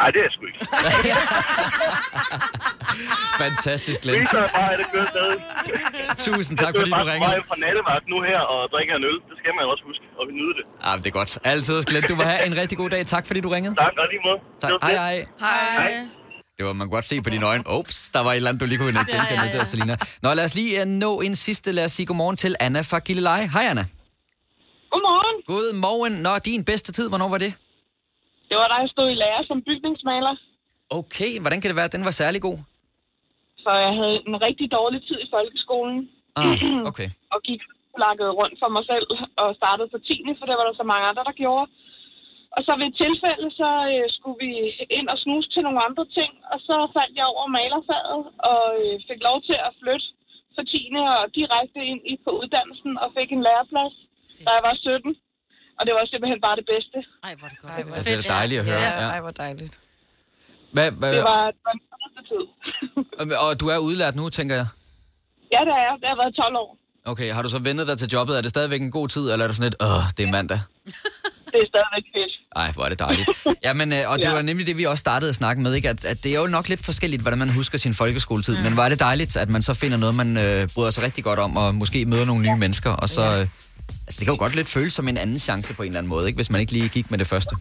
[0.00, 0.60] Nej, det er jeg sgu ikke.
[3.44, 4.20] fantastisk, Glenn.
[4.20, 5.38] Viser er bare, det kører stadig.
[6.26, 7.32] Tusind tak, fordi du Jeg ringede.
[7.40, 9.18] er fra nattevagt nu her og drikker en øl.
[9.30, 10.64] Det skal man også huske og nyde det.
[10.88, 11.30] Ah, det er godt.
[11.52, 12.04] Altid, Glenn.
[12.10, 13.02] Du må have en rigtig god dag.
[13.14, 13.74] Tak, fordi du ringede.
[13.84, 14.38] Tak, og lige måde.
[14.62, 14.70] Tak.
[14.82, 15.16] Hej, hej.
[15.40, 15.92] Hej.
[16.56, 17.64] Det var man kunne godt se på dine øjne.
[17.78, 19.58] Ups, der var et eller andet, du lige kunne genkende ja, ja, ja.
[19.58, 19.96] der, Selina.
[20.22, 21.72] Nå, lad os lige uh, nå en sidste.
[21.72, 23.46] Lad os sige godmorgen til Anna fra Gilleleje.
[23.48, 23.84] Hej, Anna.
[24.90, 25.36] Godmorgen.
[25.46, 26.12] Godmorgen.
[26.12, 27.52] Nå, din bedste tid, hvornår var det?
[28.48, 30.34] Det var da jeg stod i lære som bygningsmaler,
[30.90, 32.58] Okay, hvordan kan det være, at den var særlig god?
[33.66, 35.98] så jeg havde en rigtig dårlig tid i folkeskolen.
[36.40, 36.56] Ah,
[36.90, 37.08] okay.
[37.34, 37.62] og gik
[38.02, 39.06] lakket rundt for mig selv
[39.42, 40.38] og startede på 10.
[40.38, 41.66] for det var der så mange andre, der gjorde.
[42.56, 44.52] Og så ved et tilfælde, så øh, skulle vi
[44.98, 48.92] ind og snuse til nogle andre ting, og så faldt jeg over malerfaget og øh,
[49.08, 50.06] fik lov til at flytte
[50.54, 50.76] for 10.
[51.22, 53.94] og direkte ind i på uddannelsen og fik en læreplads,
[54.46, 55.16] da jeg var 17.
[55.78, 56.98] Og det var simpelthen bare det bedste.
[57.28, 57.72] Ej, hvor det godt.
[57.76, 58.82] Ej, hvor Ja, det er dejligt at høre.
[58.86, 59.06] Ja, Ja.
[59.14, 59.74] ej, hvor dejligt.
[60.74, 62.44] Hvad, hvad, Det var, det den bedste tid.
[63.20, 64.68] og, og du er udlært nu, tænker jeg?
[65.54, 65.94] Ja, det er jeg.
[66.02, 66.70] Det har været 12 år.
[67.06, 68.36] Okay, har du så vendet dig til jobbet?
[68.36, 70.60] Er det stadigvæk en god tid, eller er du sådan lidt, åh, det er mandag?
[70.84, 70.92] Det
[71.62, 72.32] er stadigvæk fedt.
[72.56, 73.30] Ej, hvor er det dejligt.
[73.64, 74.32] Jamen, øh, og det Ja.
[74.32, 75.88] var nemlig det, vi også startede at snakke med, ikke?
[75.88, 78.56] At, at det er jo nok lidt forskelligt, hvordan man husker sin folkeskoletid.
[78.58, 78.62] Mm.
[78.64, 81.38] Men er det dejligt, at man så finder noget, man øh, bryder sig rigtig godt
[81.38, 83.22] om, og måske møder nogle nye mennesker, og så...
[83.22, 83.48] Øh, altså,
[84.08, 86.26] det kan jo godt lidt føles som en anden chance på en eller anden måde,
[86.26, 86.36] ikke?
[86.36, 87.56] Hvis man ikke lige gik med det første.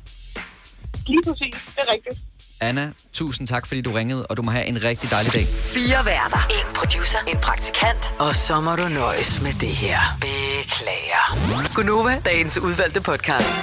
[1.08, 2.20] Lige præcis, det er rigtigt.
[2.62, 5.46] Anna, tusind tak, fordi du ringede, og du må have en rigtig dejlig dag.
[5.46, 6.48] Fire værter.
[6.50, 7.20] En producer.
[7.28, 8.13] En praktikant.
[8.20, 10.00] Og så må du nøjes med det her.
[10.22, 11.74] Beklager.
[11.76, 13.54] Gunova, dagens udvalgte podcast.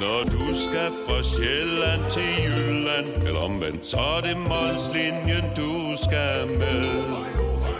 [0.00, 6.46] Når du skal fra Sjælland til Jylland Eller omvendt, så er det Molslinjen, du skal
[6.58, 6.84] med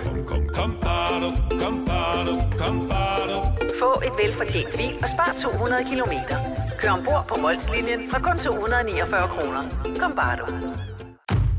[0.05, 1.31] Kom, kom, kom, bado,
[1.63, 3.39] kom, bado, kom, bado.
[3.79, 6.66] Få et velfortjent bil og spar 200 kilometer.
[6.79, 9.63] Kør ombord på Molslinjen fra kun 249 kroner.
[10.01, 10.47] Kom bare du.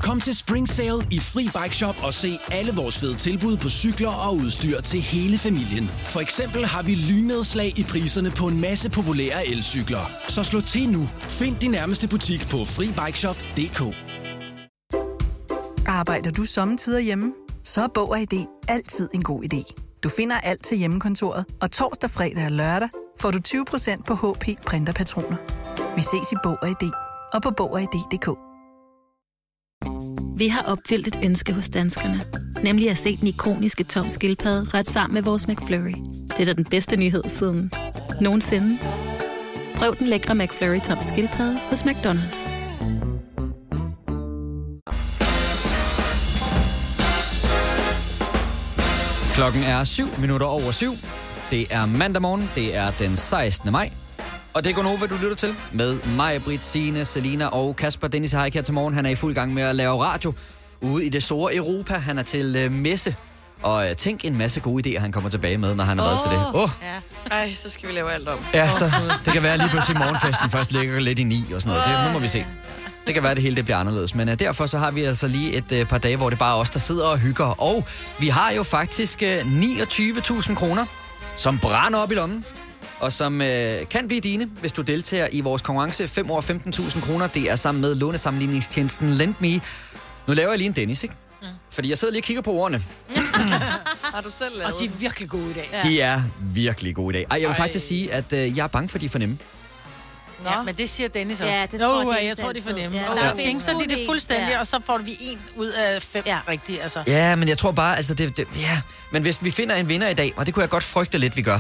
[0.02, 3.70] Kom til Spring Sale i Fri Bike Shop og se alle vores fede tilbud på
[3.70, 5.92] cykler og udstyr til hele familien.
[6.06, 10.12] For eksempel har vi lynedslag i priserne på en masse populære elcykler.
[10.28, 11.10] Så slå til nu.
[11.20, 13.96] Find din nærmeste butik på FriBikeShop.dk
[15.88, 17.34] Arbejder du sommetider hjemme?
[17.64, 19.74] Så er Bog og ID altid en god idé.
[20.04, 22.90] Du finder alt til hjemmekontoret, og torsdag, fredag og lørdag
[23.22, 25.38] får du 20% på HP printerpatroner.
[25.96, 26.92] Vi ses i Bog og ID
[27.34, 28.30] og på Bog og ID.dk.
[30.38, 32.22] Vi har opfyldt et ønske hos danskerne.
[32.64, 35.96] Nemlig at se den ikoniske tom skildpadde ret sammen med vores McFlurry.
[36.28, 37.72] Det er da den bedste nyhed siden
[38.22, 38.80] nogensinde.
[39.76, 42.58] Prøv den lækre McFlurry tom skildpadde hos McDonald's.
[49.36, 50.92] Klokken er 7 minutter over 7.
[51.52, 52.50] Det er mandag morgen.
[52.56, 53.72] Det er den 16.
[53.72, 53.92] maj.
[54.54, 58.32] Og det er Gonova, du lytter til med mig, Britt, Signe, Selina og Kasper Dennis
[58.32, 58.94] Haik her til morgen.
[58.94, 60.34] Han er i fuld gang med at lave radio
[60.82, 61.94] ude i det store Europa.
[61.94, 63.16] Han er til øh, messe.
[63.62, 66.22] Og øh, tænk en masse gode idéer, han kommer tilbage med, når han har været
[66.22, 66.40] til det.
[66.48, 67.36] Åh, oh, Ja.
[67.36, 68.40] Ej, så skal vi lave alt om.
[68.54, 68.92] ja, så
[69.26, 71.98] det kan være lige pludselig morgenfesten først ligger lidt i ni og sådan noget.
[72.00, 72.46] Det, nu må vi se.
[73.06, 74.16] Det kan være, at det hele det bliver anderledes.
[74.16, 76.56] Men uh, derfor så har vi altså lige et uh, par dage, hvor det bare
[76.56, 77.62] er os, der sidder og hygger.
[77.62, 77.88] Og
[78.20, 80.86] vi har jo faktisk uh, 29.000 kroner,
[81.38, 82.46] som brænder op i lommen.
[83.00, 86.08] Og som øh, kan blive dine, hvis du deltager i vores konkurrence.
[86.08, 87.28] 5 år 15.000 kroner.
[87.28, 89.62] Det er sammen med lånesammenligningstjenesten LendMe.
[90.28, 91.16] Nu laver jeg lige en Dennis, ikke?
[91.70, 92.84] Fordi jeg sidder lige og kigger på ordene.
[94.14, 95.70] Har du selv lavet Og de er virkelig gode i dag.
[95.74, 95.90] Ja.
[95.90, 97.26] De er virkelig gode i dag.
[97.32, 99.38] Ej, jeg vil faktisk sige, at øh, jeg er bange for, de er for nemme.
[100.44, 100.50] Nå.
[100.50, 101.54] Ja, men det siger Dennis også.
[101.54, 102.82] Ja, det tror Nå, jeg, jeg, tror, de er for altid.
[102.82, 102.98] nemme.
[102.98, 104.60] Ja, Ja, der så er tænker så en det er fuldstændig, idé.
[104.60, 106.38] og så får vi en ud af fem ja.
[106.50, 106.82] rigtige.
[106.82, 107.04] Altså.
[107.08, 108.82] Ja, men jeg tror bare, altså det, det, ja.
[109.12, 111.38] Men hvis vi finder en vinder i dag, og det kunne jeg godt frygte lidt,
[111.38, 111.60] vi gør,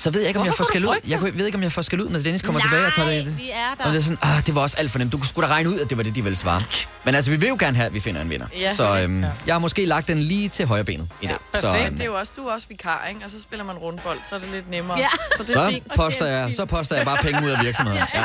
[0.00, 0.96] så ved jeg ikke, om Hvorfor jeg får skal ud.
[1.08, 3.38] Jeg ved ikke, om jeg får skal ud, når Dennis kommer tilbage og tager det.
[3.38, 3.84] vi er der.
[3.84, 5.12] Og det er sådan, ah, det var også alt for nemt.
[5.12, 6.62] Du kunne sgu da regne ud, at det var det, de ville svare.
[7.04, 8.46] Men altså, vi vil jo gerne have, at vi finder en vinder.
[8.60, 8.74] Ja.
[8.74, 11.36] så øhm, jeg har måske lagt den lige til højre benet i dag.
[11.52, 13.24] Perfekt, så, det øhm, er jo også, du er også vikar, ikke?
[13.24, 14.98] Og så spiller man rundbold, så er det lidt nemmere.
[14.98, 15.08] Ja.
[15.36, 15.92] Så det er så fint.
[15.96, 18.02] poster, jeg, så poster jeg bare penge ud af virksomheden.
[18.14, 18.24] Ja.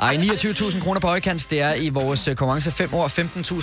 [0.00, 3.08] Ej, 29.000 kroner på højkant, det er i vores øh, konkurrence 5 år.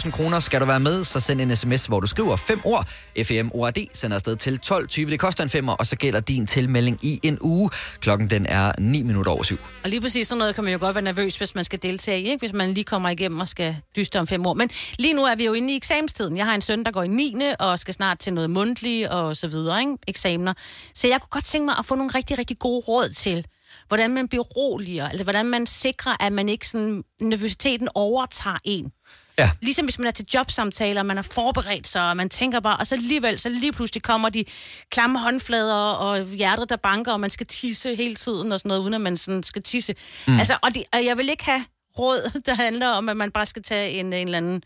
[0.06, 2.86] 15.000 kroner skal du være med, så send en sms, hvor du skriver 5 år.
[3.24, 5.12] FM ORD sender afsted til 12.20.
[5.12, 7.70] Det koster en 5 og så gælder din tilmelding i en uge.
[8.00, 9.58] Klokken den er 9 minutter over 7.
[9.84, 12.22] Og lige præcis sådan noget kan man jo godt være nervøs, hvis man skal deltage
[12.22, 12.38] i, ikke?
[12.38, 14.54] hvis man lige kommer igennem og skal dyste om fem år.
[14.54, 16.38] Men lige nu er vi jo inde i eksamenstiden.
[16.38, 17.36] Jeg har en søn, der går i 9.
[17.60, 19.94] og skal snart til noget mundtligt og så videre, ikke?
[20.08, 20.54] eksamener.
[20.94, 23.46] Så jeg kunne godt tænke mig at få nogle rigtig, rigtig gode råd til,
[23.88, 28.58] hvordan man bliver roligere, eller altså hvordan man sikrer, at man ikke sådan, nervøsiteten overtager
[28.64, 28.92] en.
[29.40, 29.50] Ja.
[29.62, 32.88] Ligesom hvis man er til jobsamtaler, man er forberedt sig, og man tænker bare, og
[32.88, 34.46] så alligevel, så lige pludselig kommer de
[34.90, 38.82] klamme håndflader og hjertet, der banker, og man skal tisse hele tiden og sådan noget,
[38.82, 39.96] uden at man sådan skal tisse.
[40.28, 40.40] Mm.
[40.40, 41.66] Altså, og, de, og jeg vil ikke have
[42.00, 44.64] råd, der handler om, at man bare skal tage en, en eller anden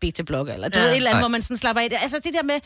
[0.00, 0.84] beta-blok, eller du Ja.
[0.84, 1.22] ved, et eller andet, Nej.
[1.22, 1.88] hvor man sådan slapper af.
[2.02, 2.60] Altså det der med,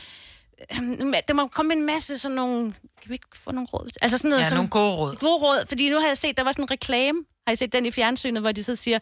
[0.77, 3.91] øhm, der må komme en masse sådan nogle, kan vi ikke få nogle råd?
[4.03, 5.17] Altså sådan noget Ja, som, nogle gode råd.
[5.17, 7.73] Gode råd, fordi nu har jeg set, der var sådan en reklame, har jeg set
[7.73, 8.99] den i fjernsynet, hvor de så siger,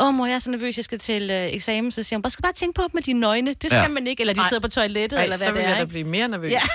[0.00, 2.30] åh mor, jeg er så nervøs, jeg skal til øh, eksamen, så siger hun, bare
[2.30, 3.88] skal bare tænke på dem med dine nøgne, det skal Ja.
[3.88, 4.48] man ikke, eller de Ej.
[4.48, 5.68] sidder på toilettet, Ej, eller hvad så det vil er.
[5.68, 5.90] jeg da ikke?
[5.90, 6.52] blive mere nervøs.
[6.52, 6.60] Ja.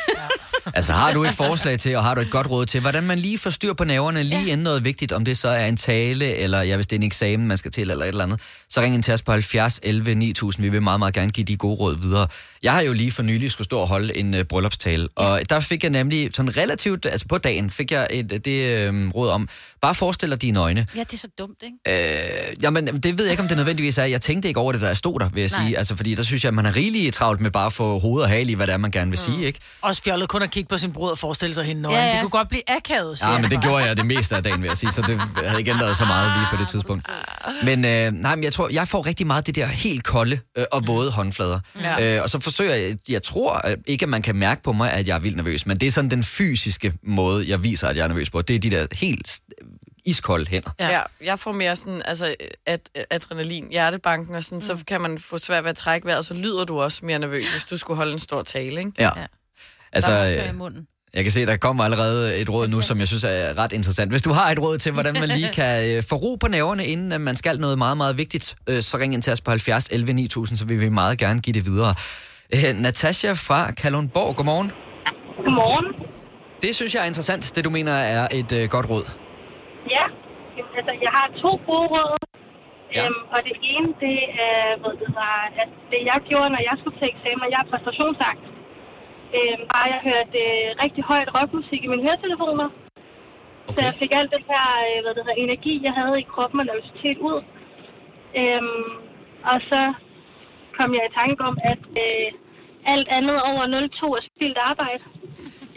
[0.73, 3.19] Altså har du et forslag til, og har du et godt råd til, hvordan man
[3.19, 4.51] lige får styr på nerverne, lige ja.
[4.51, 7.03] inden noget vigtigt, om det så er en tale, eller ja, hvis det er en
[7.03, 9.79] eksamen, man skal til, eller et eller andet, så ring ind til os på 70
[9.83, 10.63] 11 9000.
[10.63, 12.27] Vi vil meget, meget gerne give de gode råd videre.
[12.63, 15.59] Jeg har jo lige for nylig skulle stå og holde en uh, bryllupstale, og der
[15.59, 19.49] fik jeg nemlig sådan relativt, altså på dagen, fik jeg et, det uh, råd om,
[19.81, 20.87] bare forestil dig dine øjne.
[20.95, 22.47] Ja, det er så dumt, ikke?
[22.49, 24.03] Øh, jamen, det det ved jeg ikke, om det nødvendigvis er.
[24.03, 25.65] Jeg tænkte ikke over det, jeg stod der, vil jeg Nej.
[25.67, 25.77] sige.
[25.77, 28.29] Altså, fordi der synes jeg, man er rigtig travlt med bare at få hoved og
[28.29, 29.59] hale i, hvad det er, man gerne vil sige, ikke?
[29.81, 31.97] Også fjollet kun at kigge på sin bror og forestille sig hende nøgen.
[31.97, 32.11] Ja, Ja.
[32.11, 34.61] Det kunne godt blive akavet, siger Ja, men det gjorde jeg det meste af dagen,
[34.61, 37.05] vil jeg sige, så det havde ikke ændret så meget lige på det tidspunkt.
[37.63, 40.65] Men øh, nej, men jeg tror, jeg får rigtig meget det der helt kolde øh,
[40.71, 41.59] og våde håndflader.
[41.81, 42.15] Ja.
[42.17, 44.91] Øh, og så forsøger jeg, jeg tror øh, ikke, at man kan mærke på mig,
[44.93, 47.97] at jeg er vildt nervøs, men det er sådan den fysiske måde, jeg viser, at
[47.97, 48.41] jeg er nervøs på.
[48.41, 49.39] Det er de der helt
[50.05, 50.69] iskolde hænder.
[50.79, 50.89] Ja.
[50.89, 52.35] ja, jeg får mere sådan, altså,
[52.65, 54.61] at, adrenalin, hjertebanken og sådan, mm.
[54.61, 57.19] så kan man få svært ved at trække vejret, og så lyder du også mere
[57.19, 58.91] nervøs, hvis du skulle holde en stor tale, ikke?
[58.99, 59.09] Ja.
[59.93, 60.87] Altså, Der er tør i øh, munden.
[61.13, 64.11] jeg kan se, der kommer allerede et råd nu, som jeg synes er ret interessant.
[64.11, 66.85] Hvis du har et råd til, hvordan man lige kan øh, få ro på nerverne,
[66.85, 69.51] inden at man skal noget meget, meget vigtigt, øh, så ring ind til os på
[69.51, 71.95] 70 11 9000, så vil vi meget gerne give det videre.
[72.55, 74.71] Øh, Natasha fra Kalundborg, godmorgen.
[75.45, 75.85] Godmorgen.
[76.61, 79.03] Det synes jeg er interessant, det du mener er et øh, godt råd.
[80.77, 82.17] Altså jeg har to gode råd.
[82.95, 83.03] Ja.
[83.03, 86.75] Øhm, og det ene, det er, hvad det var, at det jeg gjorde, når jeg
[86.79, 88.43] skulle til eksamen, og jeg er præstationsagt,
[89.37, 92.67] øhm, bare jeg hørte øh, rigtig højt rockmusik i mine høretelefoner.
[93.67, 93.73] Okay.
[93.73, 96.59] Så jeg fik alt det her, øh, hvad det hedder, energi, jeg havde i kroppen
[96.59, 97.39] og nervøsitet ud.
[98.41, 98.89] Øhm,
[99.51, 99.81] og så
[100.77, 102.27] kom jeg i tanke om, at øh,
[102.93, 105.03] alt andet over 02 er spildt arbejde.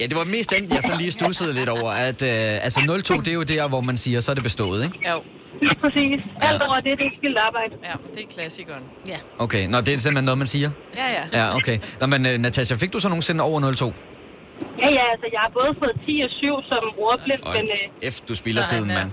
[0.01, 3.17] Ja, det var mest den, jeg så lige stussede lidt over, at øh, altså 02,
[3.21, 5.11] det er jo der, hvor man siger, så er det bestået, ikke?
[5.11, 5.23] Jo.
[5.63, 6.21] Lige præcis.
[6.41, 7.75] Alt over det, det er spildt arbejde.
[7.85, 8.85] Ja, det er klassikeren.
[9.07, 9.17] Ja.
[9.39, 10.71] Okay, nå, det er simpelthen noget, man siger?
[10.97, 11.45] Ja, ja.
[11.45, 11.79] Ja, okay.
[12.01, 13.93] Nå, men øh, Natasha, fik du så nogensinde over 02?
[14.83, 17.69] Ja, ja, altså jeg har både fået 10 og 7 som ordblind, Øj, men
[18.05, 19.11] øh, F, du spilder Sådan tiden, mand.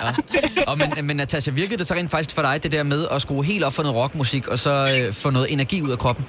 [0.00, 0.62] Ja.
[0.66, 3.22] Og men, men Natasha, virkede det så rent faktisk for dig, det der med at
[3.22, 6.24] skrue helt op for noget rockmusik, og så øh, få noget energi ud af kroppen?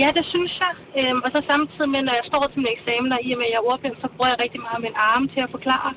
[0.00, 0.72] Ja, det synes jeg.
[0.98, 3.46] Øhm, og så samtidig med, når jeg står til min eksamen, og i og med,
[3.48, 5.90] at jeg er ordblind, så bruger jeg rigtig meget min arme til at forklare.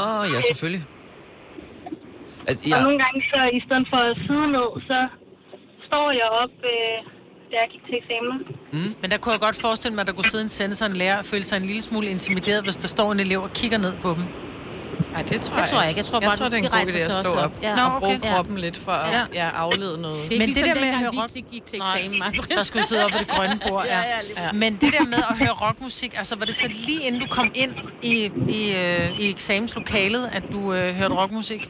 [0.00, 0.84] Åh, oh, ja, selvfølgelig.
[2.50, 2.74] At, Ja.
[2.76, 4.98] Og nogle gange, så i stedet for at sidde ned, så
[5.86, 6.96] står jeg op, øh,
[7.50, 8.36] da jeg gik til eksamen.
[8.76, 8.90] Mm.
[9.00, 10.96] Men der kunne jeg godt forestille mig, at der kunne sidde en sensor og en
[11.02, 13.78] lærer og føle sig en lille smule intimideret, hvis der står en elev og kigger
[13.86, 14.24] ned på dem.
[15.14, 16.00] Nej, det tror Det jeg, tror jeg ikke.
[16.02, 17.44] Jeg tror jeg bare, tror, det er de en god rejser idé at stå op
[17.44, 17.52] op.
[17.66, 17.72] Ja.
[17.72, 18.28] og Nå, bruge okay.
[18.30, 19.22] kroppen lidt for at Ja.
[19.40, 19.48] ja.
[19.64, 20.20] aflede noget.
[20.30, 21.30] Det er Men ikke det ligesom der med at høre rock...
[21.52, 22.50] gik til eksamen, Maj-Brit.
[22.60, 23.98] der skulle sidde op i det grønne bord, ja.
[23.98, 24.48] Ja, ja, ja.
[24.62, 27.48] Men det der med at høre rockmusik, altså var det så lige inden du kom
[27.62, 27.72] ind
[28.10, 28.14] i,
[28.58, 31.62] i, øh, i eksamenslokalet, at du øh, hørte rockmusik?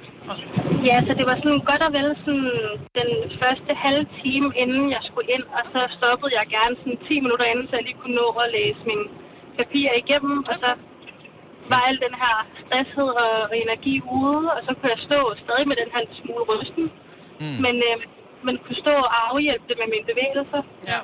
[0.91, 2.51] Ja, så det var sådan godt og vel sådan
[2.99, 3.11] den
[3.43, 7.47] første halve time, inden jeg skulle ind, og så stoppede jeg gerne sådan 10 minutter
[7.53, 9.07] inden, så jeg lige kunne nå at læse mine
[9.59, 10.71] papirer igennem, og så
[11.75, 15.77] var al den her stresshed og, energi ude, og så kunne jeg stå stadig med
[15.83, 16.87] den her smule rysten,
[17.43, 17.47] Mm.
[17.67, 17.97] men, øh,
[18.47, 20.63] men kunne stå og afhjælpe det med mine bevægelser.
[20.93, 21.01] Ja.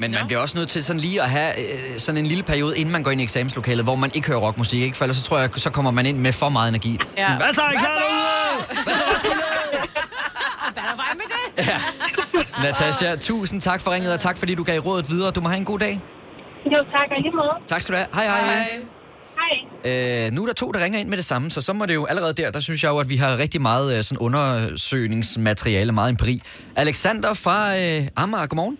[0.00, 2.72] men man bliver også nødt til sådan lige at have øh, sådan en lille periode,
[2.80, 4.96] inden man går ind i eksamenslokalet, hvor man ikke hører rockmusik, ikke?
[4.96, 6.92] For ellers så tror jeg, så kommer man ind med for meget energi.
[7.22, 7.36] Ja.
[7.40, 8.24] Hvad så, er I klar derude?
[8.86, 9.04] Hvad så,
[10.74, 11.42] Hvad er der med det?
[12.64, 15.30] Natasha, tusind tak for ringet, og tak fordi du gav rådet videre.
[15.30, 16.00] Du må have en god dag.
[16.74, 17.54] Jo, tak, og lige måde.
[17.66, 18.08] Tak skal du have.
[18.14, 18.54] Hej, hej.
[18.54, 18.80] hej.
[19.84, 20.26] Hej.
[20.26, 21.94] Øh, nu er der to, der ringer ind med det samme, så så må det
[21.94, 25.92] jo allerede der, der synes jeg jo, at vi har rigtig meget øh, sådan undersøgningsmateriale,
[25.92, 26.40] meget empiri.
[26.76, 28.78] Alexander fra øh, Amager, godmorgen.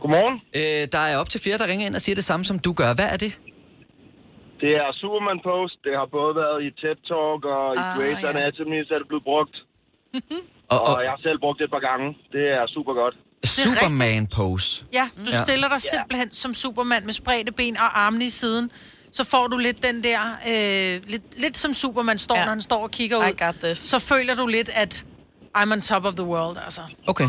[0.00, 0.36] Godmorgen.
[0.54, 2.72] Øh, der er op til flere, der ringer ind og siger det samme, som du
[2.72, 2.94] gør.
[2.94, 3.40] Hvad er det?
[4.60, 5.76] Det er Superman Post.
[5.84, 8.28] Det har både været i TED Talk og i Ah, Grey's ja.
[8.32, 9.56] Anatomy, så er det blevet brugt.
[10.74, 12.06] Og, og, jeg har selv brugt det et par gange.
[12.32, 13.14] Det er super godt.
[13.44, 14.84] Superman pose.
[14.92, 15.36] Ja, du Ja.
[15.38, 15.44] ja.
[15.44, 18.70] stiller dig simpelthen som Superman med spredte ben og armene i siden.
[19.18, 20.20] Så får du lidt den der,
[20.52, 22.44] øh, lidt, lidt som Superman står, ja.
[22.44, 23.24] når han står og kigger ud.
[23.32, 23.78] I got this.
[23.78, 24.92] Så føler du lidt, at
[25.58, 26.82] I'm on top of the world, altså.
[27.12, 27.28] Okay.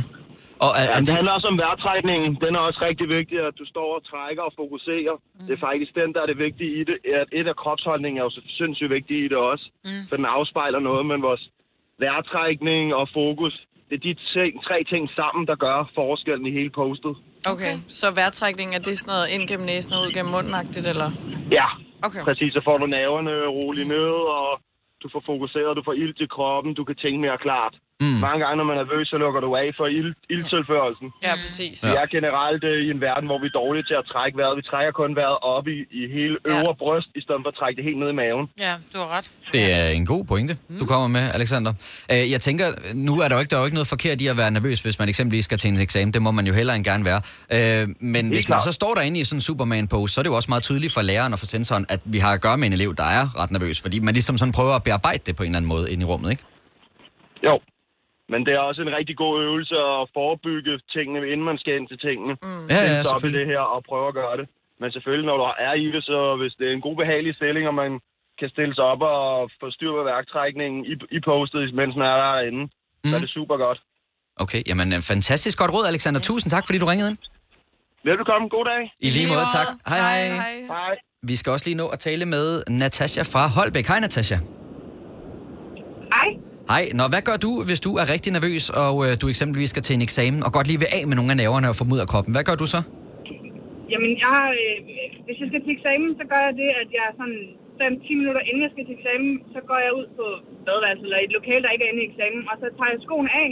[0.63, 2.29] Og er, Ja, er det det, handler også om vejrtrækningen.
[2.45, 5.15] Den er også rigtig vigtig, at du står og trækker og fokuserer.
[5.17, 5.45] Mm.
[5.47, 6.97] Det er faktisk den, der er det vigtige i det.
[7.21, 9.65] At et af kropsholdningen er jo sindssygt vigtigt i det også.
[9.85, 10.03] Mm.
[10.09, 11.43] For den afspejler noget, men vores
[12.03, 13.55] vejrtrækning og fokus,
[13.89, 17.15] det er de ting, tre ting sammen, der gør forskellen i hele postet.
[17.53, 21.09] Okay, så vejrtrækning, er det sådan noget ind gennem næsen og ud gennem munden-agtigt, eller?
[21.51, 21.67] Ja,
[22.07, 22.23] Okay.
[22.27, 22.53] præcis.
[22.53, 24.49] Så får du nerverne roligt ned, og
[25.03, 27.73] du får fokuseret, du får ild til kroppen, du kan tænke mere klart.
[28.01, 28.19] Mm.
[28.27, 31.07] Mange gange, når man er nervøs, så lukker du af for ild, ildtilførelsen.
[31.27, 31.77] Ja, præcis.
[31.87, 34.53] Vi er generelt øh, i en verden, hvor vi er dårlige til at trække vejret.
[34.61, 36.81] Vi trækker kun vejret op i, i hele øvre ja.
[36.83, 38.45] bryst, i stedet for at trække det helt ned i maven.
[38.65, 39.27] Ja, du har ret.
[39.55, 41.73] det er en god pointe, du kommer med, Alexander.
[42.11, 42.65] Øh, jeg tænker,
[43.07, 44.77] nu er der jo ikke, der er jo ikke noget forkert i at være nervøs,
[44.85, 46.13] hvis man eksempelvis skal til en eksamen.
[46.13, 47.21] Det må man jo heller end gerne være.
[47.57, 50.35] Øh, men hvis man så står derinde i sådan en Superman-pose, så er det jo
[50.35, 52.73] også meget tydeligt for læreren og for sensoren, at vi har at gøre med en
[52.73, 53.81] elev, der er ret nervøs.
[53.81, 56.05] Fordi man ligesom sådan prøver at bearbejde det på en eller anden måde ind i
[56.05, 56.43] rummet, ikke?
[57.45, 57.59] Jo.
[58.31, 61.87] Men det er også en rigtig god øvelse at forebygge tingene, inden man skal ind
[61.87, 62.33] til tingene.
[62.43, 62.67] Mm.
[62.73, 63.39] Ja, ja, selvfølgelig.
[63.39, 64.47] det her og prøve at gøre det.
[64.81, 67.67] Men selvfølgelig, når du er i det, så hvis det er en god behagelig stilling,
[67.71, 67.91] og man
[68.39, 72.17] kan stille sig op og få styr på værktrækningen i, i postet, mens man er
[72.25, 72.61] derinde.
[72.63, 73.09] Mm.
[73.09, 73.79] Så er det super godt.
[74.43, 76.19] Okay, jamen øh, fantastisk godt råd, Alexander.
[76.19, 77.17] Tusind tak, fordi du ringede ind.
[78.03, 78.47] Velbekomme.
[78.49, 78.93] God dag.
[78.99, 79.67] I lige måde, tak.
[79.87, 80.65] Hej, hej.
[80.67, 80.95] Hej.
[81.23, 83.87] Vi skal også lige nå at tale med Natasha fra Holbæk.
[83.87, 84.35] Hej, Natasha.
[86.13, 86.29] Hej.
[86.71, 86.83] Hej.
[86.99, 89.93] Nå, hvad gør du, hvis du er rigtig nervøs, og øh, du eksempelvis skal til
[89.97, 92.01] en eksamen, og godt lige vil af med nogle af nerverne og få dem ud
[92.05, 92.31] af kroppen?
[92.35, 92.79] Hvad gør du så?
[93.91, 94.77] Jamen, jeg, øh,
[95.25, 97.41] hvis jeg skal til eksamen, så gør jeg det, at jeg sådan
[97.79, 100.25] 5-10 minutter inden jeg skal til eksamen, så går jeg ud på
[100.65, 103.01] badeværelset eller i et lokale, der ikke er inde i eksamen, og så tager jeg
[103.05, 103.51] skoene af,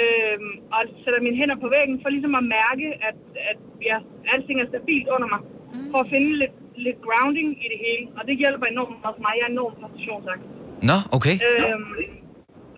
[0.00, 0.38] øh,
[0.74, 3.18] og sætter mine hænder på væggen, for ligesom at mærke, at,
[3.50, 3.60] at
[3.90, 3.96] ja,
[4.32, 5.88] alting er stabilt under mig, mm.
[5.92, 8.04] for at finde lidt, lidt grounding i det hele.
[8.18, 9.34] Og det hjælper enormt også mig.
[9.38, 10.55] Jeg er enormt præstationsagtig.
[10.90, 11.36] Nå, okay.
[11.48, 11.92] Øhm,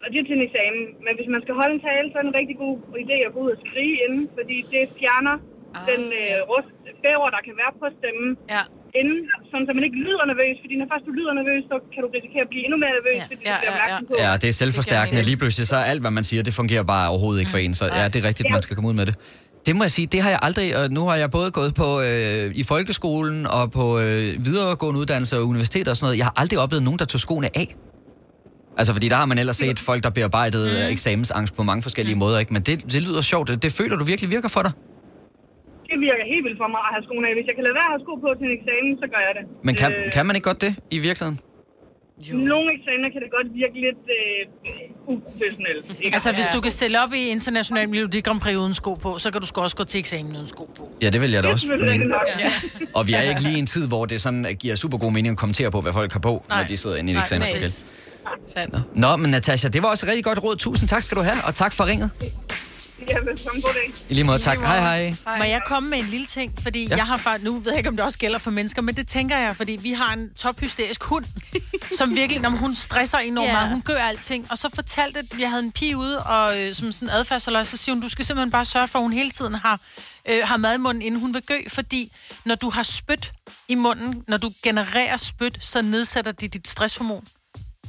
[0.03, 0.83] og det er til en eksamen.
[1.07, 3.31] Men hvis man skal holde en tale, så er det en rigtig god idé at
[3.35, 5.37] gå ud og skrige inden, fordi det fjerner
[5.77, 6.73] ah, den øh, rust,
[7.05, 8.31] bæver, der kan være på stemmen.
[8.55, 8.63] Ja.
[9.01, 9.19] Inden,
[9.51, 12.09] sådan, så man ikke lyder nervøs, fordi når først du lyder nervøs, så kan du
[12.19, 13.27] risikere at blive endnu mere nervøs, ja.
[13.31, 14.15] fordi du bliver opmærksom på.
[14.25, 15.21] Ja, det er selvforstærkende.
[15.31, 17.73] Lige pludselig så er alt, hvad man siger, det fungerer bare overhovedet ikke for en.
[17.81, 19.15] Så ja, det er rigtigt, man skal komme ud med det.
[19.67, 21.89] Det må jeg sige, det har jeg aldrig, og nu har jeg både gået på
[22.01, 26.19] øh, i folkeskolen og på øh, videregående uddannelse og universitet og sådan noget.
[26.19, 27.69] Jeg har aldrig oplevet nogen, der tog skoene af.
[28.79, 30.93] Altså, fordi der har man ellers set folk, der bearbejdede mm.
[30.93, 32.19] eksamensangst på mange forskellige mm.
[32.19, 32.53] måder, ikke?
[32.53, 33.49] Men det, det lyder sjovt.
[33.49, 34.73] Det, det føler du virkelig virker for dig?
[35.91, 37.35] Det virker helt vildt for mig at have skoene af.
[37.39, 39.35] Hvis jeg kan lade være at have sko på til en eksamen, så gør jeg
[39.39, 39.45] det.
[39.67, 41.39] Men kan, Øh, kan man ikke godt det i virkeligheden?
[42.53, 45.87] Nogle eksamener kan det godt virke lidt øh, uprofessionelt.
[46.05, 46.15] ikke?
[46.17, 49.31] Altså, hvis du kan stille op i international Melodi Grand Prix uden sko på, så
[49.33, 50.83] kan du sgu også gå til eksamen uden sko på.
[51.03, 52.27] Ja, det vil jeg da Det er også rigtigt nok.
[52.97, 55.33] Og vi er ikke lige i en tid, hvor det sådan giver super god mening
[55.33, 57.73] at kommentere på, hvad folk har på, når de sidder inde i et Nej, eksamenslokale.
[58.47, 58.97] Sandt.
[58.97, 60.57] Nå, men Natasha, det var også et rigtig godt råd.
[60.57, 62.11] Tusind tak skal du have, og tak for ringet.
[63.09, 63.63] Ja, velkommen.
[63.63, 63.93] God dag.
[64.09, 64.59] I lige måde, tak.
[64.59, 65.15] Hej, hej.
[65.39, 66.55] Må jeg komme med en lille ting?
[66.63, 66.97] Fordi Ja.
[66.97, 69.09] jeg har faktisk, nu ved jeg ikke, om det også gælder for mennesker, men det
[69.09, 71.25] tænker jeg, fordi vi har en tophysterisk hund,
[71.99, 73.53] som virkelig, når hun stresser enormt Ja.
[73.53, 73.63] yeah.
[73.63, 74.47] meget, hun gør alting.
[74.51, 77.77] Og så fortalte, at jeg havde en pige ude, og øh, som sådan adfærdsaløj, så
[77.77, 79.81] siger hun, du skal simpelthen bare sørge for, at hun hele tiden har,
[80.29, 82.13] øh, har mad i munden, inden hun vil gø, fordi
[82.45, 83.33] når du har spyt
[83.69, 87.25] i munden, når du genererer spyt, så nedsætter det dit stresshormon.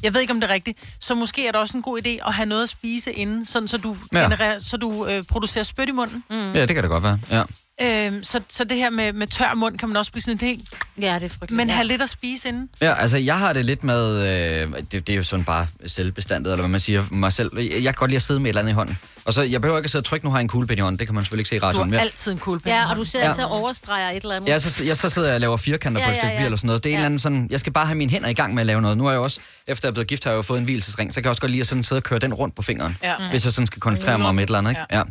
[0.04, 0.80] Jeg ved ikke, om det er rigtigt.
[1.00, 3.68] Så måske er det også en god idé at have noget at spise inden, sådan,
[3.68, 4.20] så du, Ja.
[4.20, 6.24] genererer, så du øh, producerer spyt i munden.
[6.30, 6.54] Mm.
[6.54, 7.20] Ja, det kan det godt være.
[7.32, 7.44] Ja.
[7.82, 10.42] Øhm, så, så det her med, med tør mund, kan man også blive sådan et
[10.42, 10.62] helt...
[11.02, 11.52] Ja, det er frygteligt.
[11.52, 11.74] Men ja.
[11.76, 12.70] have lidt at spise inden.
[12.82, 14.16] Ja, altså jeg har det lidt med,
[14.62, 17.52] øh, det, det er jo sådan bare selvbestandet, eller hvad man siger, mig selv.
[17.60, 18.98] Jeg jeg kan godt lide at sidde med et eller andet i hånden.
[19.26, 20.82] Og så, jeg behøver ikke at sidde og trykke, nu har jeg en kuglepen i
[20.82, 21.90] hånden, det kan man selvfølgelig ikke se i Du radioen.
[21.92, 22.02] har Ja.
[22.04, 22.70] altid en kuglepen.
[22.70, 23.32] Ja, og du sidder Ja.
[23.32, 24.50] altid og overstreger et eller andet.
[24.50, 26.38] Ja, så, jeg, så sidder jeg og laver firkanter Ja, på et ja, stykke ja.
[26.38, 26.84] papir eller sådan noget.
[26.84, 26.96] Det er ja.
[26.96, 28.82] en eller anden sådan, jeg skal bare have mine hænder i gang med at lave
[28.82, 28.98] noget.
[28.98, 31.14] Nu er jeg også, efter jeg er blevet gift, har jeg jo fået en hvilesesring,
[31.14, 32.98] så kan jeg også godt lide at sådan sidde og køre den rundt på fingeren.
[33.04, 33.14] Ja.
[33.32, 34.82] Hvis jeg sådan skal koncentrere mig om et eller andet, ikke?
[34.92, 35.02] Ja.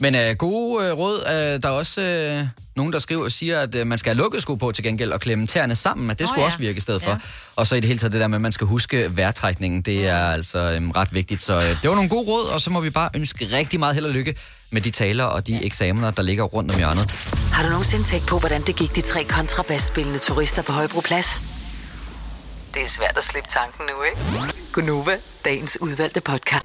[0.00, 0.02] Ja.
[0.10, 3.60] Men øh, gode øh, råd, øh, der er også øh, nogen, der skriver og siger,
[3.60, 6.18] at øh, man skal have lukket sko på til gengæld og klemme tæerne sammen, at
[6.18, 6.46] det Nå, skulle ja.
[6.46, 7.10] også virke i stedet for.
[7.10, 7.16] Ja.
[7.56, 10.08] Og så i det hele taget det der med, at man skal huske vejrtrækningen, det
[10.08, 11.42] er altså øh, ret vigtigt.
[11.42, 13.94] Så øh, det var nogle gode råd, og så må vi bare ønske rigtig meget
[13.94, 14.34] held og lykke
[14.70, 17.10] med de taler og de eksamener, der ligger rundt om hjørnet.
[17.52, 21.42] Har du nogensinde tænkt på, hvordan det gik de tre kontrabasspillende turister på Højbroplads?
[22.74, 24.52] Det er svært at slippe tanken nu, ikke?
[24.72, 26.64] Gunova, dagens udvalgte podcast.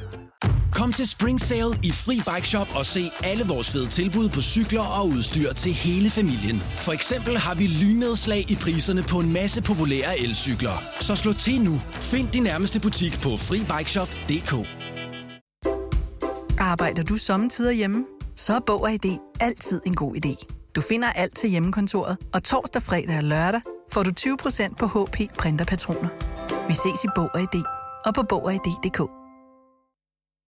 [0.71, 4.41] Kom til Spring Sale i Fri Bike Shop og se alle vores fede tilbud på
[4.41, 6.63] cykler og udstyr til hele familien.
[6.79, 10.83] For eksempel har vi lynedslag i priserne på en masse populære elcykler.
[10.99, 11.81] Så slå til nu.
[11.91, 14.67] Find din nærmeste butik på FriBikeShop.dk
[16.59, 18.05] Arbejder du sommetider hjemme?
[18.35, 20.45] Så er Bog og ID altid en god idé.
[20.75, 25.17] Du finder alt til hjemmekontoret, og torsdag, fredag og lørdag får du 20% på HP
[25.37, 26.09] Printerpatroner.
[26.67, 27.63] Vi ses i Bog og ID
[28.05, 29.20] og på Bog og ID.dk.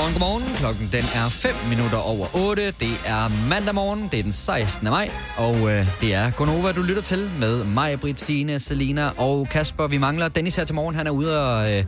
[0.00, 0.56] Godmorgen, godmorgen.
[0.56, 2.66] Klokken den er 5 minutter over 8.
[2.80, 4.88] Det er mandag morgen, det er den 16.
[4.90, 9.48] maj, og øh, det er Gonova, du lytter til med mig, Britt, Signe, Selina og
[9.50, 9.86] Kasper.
[9.86, 10.94] Vi mangler Dennis her til morgen.
[10.96, 11.84] Han er ude og øh,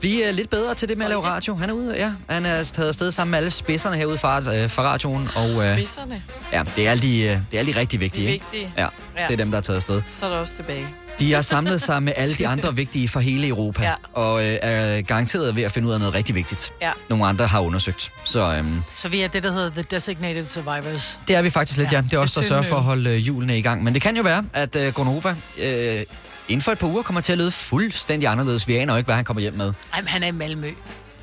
[0.00, 1.54] blive øh, lidt bedre til det med at lave radio.
[1.54, 2.12] Han er ude, ja.
[2.28, 5.28] Han er taget afsted sammen med alle spidserne herude fra, øh, fra radioen.
[5.36, 6.22] Og, øh, Spidserne.
[6.52, 8.26] ja, det er alle de, øh, det er alle de rigtig vigtige.
[8.28, 8.44] De ikke?
[8.52, 8.72] vigtige.
[8.76, 8.86] Ja,
[9.16, 9.26] Ja.
[9.26, 10.02] det er dem, der er taget afsted.
[10.16, 10.86] Så er der også tilbage.
[11.18, 13.92] De har samlet sig med alle de andre vigtige fra hele Europa, Ja.
[14.12, 16.72] og øh, er garanteret ved at finde ud af noget rigtig vigtigt.
[16.82, 16.90] Ja.
[17.08, 18.12] Nogle andre har undersøgt.
[18.24, 21.18] Så øhm, Så vi er det, der hedder The Designated Survivors.
[21.28, 21.96] det er vi faktisk lidt, ja.
[21.96, 23.84] Ja, Det er også der sørger for at holde øh, hjulene i gang.
[23.84, 26.02] Men det kan jo være, at øh, Gonova øh,
[26.48, 28.68] inden for et par uger kommer til at lyde fuldstændig anderledes.
[28.68, 29.72] Vi aner jo ikke, hvad han kommer hjem med.
[29.92, 30.70] Ej, men han er i Malmø.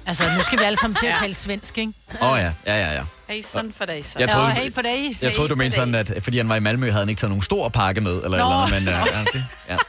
[0.06, 1.94] Altså, nu skal vi alle sammen til at tale svensk, ikke?
[2.22, 3.02] Åh oh, ja, ja, ja, ja.
[3.28, 4.20] Hey, sådan for dig, så.
[4.20, 5.18] Jeg troede, Ja, hey på dig.
[5.22, 7.30] Jeg troede, du mente sådan, at fordi han var i Malmø, havde han ikke taget
[7.30, 8.36] nogen stor pakke med, eller Nå.
[8.36, 9.78] eller andet, men øh, ja, det, ja.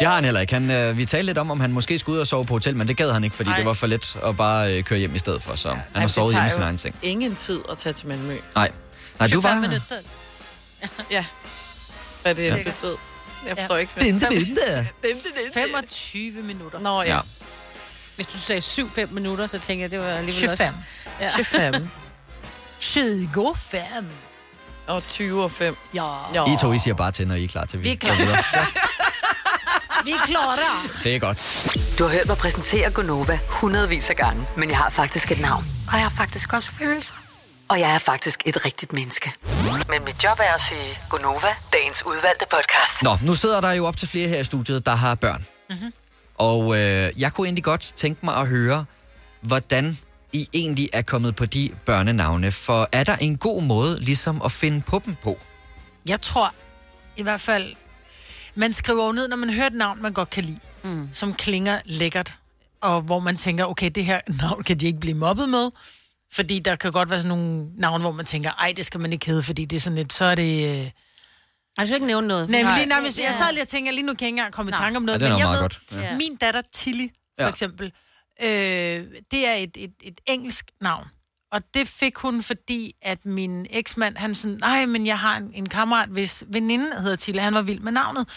[0.00, 0.52] Det har han heller ikke.
[0.52, 2.76] Han, øh, vi talte lidt om, om han måske skulle ud og sove på hotel,
[2.76, 3.56] men det gad han ikke, fordi Ej.
[3.56, 5.54] det var for let at bare øh, køre hjem i stedet for.
[5.56, 6.94] Så han har sovet hjemme i sin egen seng.
[7.02, 8.36] ingen tid at tage til Malmø.
[8.54, 8.70] Nej,
[9.18, 9.68] Nej du var...
[11.10, 11.24] Ja.
[12.22, 12.56] Hvad det Ja.
[12.56, 12.62] ja.
[12.62, 12.96] betød.
[13.48, 13.80] Jeg forstår Ja.
[13.80, 13.92] ikke.
[13.98, 14.88] Binte, binte.
[15.54, 16.78] 25 minutter.
[16.78, 17.14] Nå, ja.
[17.14, 17.20] Ja.
[18.16, 20.68] Hvis du sagde 7-5 minutter, så tænker jeg, det var alligevel 25.
[20.68, 20.74] også...
[21.20, 21.28] Ja.
[21.42, 21.88] 25.
[22.80, 24.06] 25.
[24.86, 25.76] Og 20 og 5.
[25.94, 26.54] Ja.
[26.54, 28.14] I to, I siger bare til, når I er klar til vi Vi er klar.
[28.16, 28.44] videre.
[30.04, 30.58] Vi er klar.
[31.04, 31.96] Det er godt.
[31.98, 35.64] Du har hørt mig præsentere Gonova hundredvis af gange, men jeg har faktisk et navn.
[35.88, 37.14] Og jeg har faktisk også følelser.
[37.68, 39.32] Og jeg er faktisk et rigtigt menneske.
[39.88, 43.02] Men mit job er at sige Gonova, dagens udvalgte podcast.
[43.02, 45.46] Nå, nu sidder der jo op til flere her i studiet, der har børn.
[45.70, 45.92] Mhm.
[46.34, 48.84] Og øh, jeg kunne egentlig godt tænke mig at høre,
[49.40, 49.98] hvordan
[50.32, 52.50] I egentlig er kommet på de børnenavne.
[52.52, 55.38] For er der en god måde ligesom at finde på dem på?
[56.06, 56.54] Jeg tror
[57.16, 57.74] i hvert fald,
[58.54, 61.08] man skriver jo ned, når man hører et navn, man godt kan lide, mm.
[61.12, 62.36] som klinger lækkert,
[62.80, 65.70] og hvor man tænker, okay, det her navn kan de ikke blive mobbet med,
[66.32, 69.12] fordi der kan godt være sådan nogle navn, hvor man tænker, ej, det skal man
[69.12, 70.78] ikke hedde, fordi det er sådan lidt, så er det...
[70.80, 70.90] Øh...
[71.78, 72.50] Jeg skal ikke nævne noget.
[72.50, 74.38] Nej, men lige, nej, hvis, jeg sad lige og tænker, lige nu kan jeg ikke
[74.38, 76.02] engang komme i tanke om noget, Ja, det er men jeg meget ved, godt.
[76.04, 76.16] Ja.
[76.16, 77.06] min datter Tilly,
[77.38, 77.48] for Ja.
[77.48, 77.92] eksempel,
[78.42, 81.04] øh, det er et, et, et engelsk navn.
[81.52, 85.50] Og det fik hun, fordi at min eksmand, han sådan, nej, men jeg har en,
[85.54, 88.28] en kammerat, hvis veninde hedder Tilla, han var vild med navnet.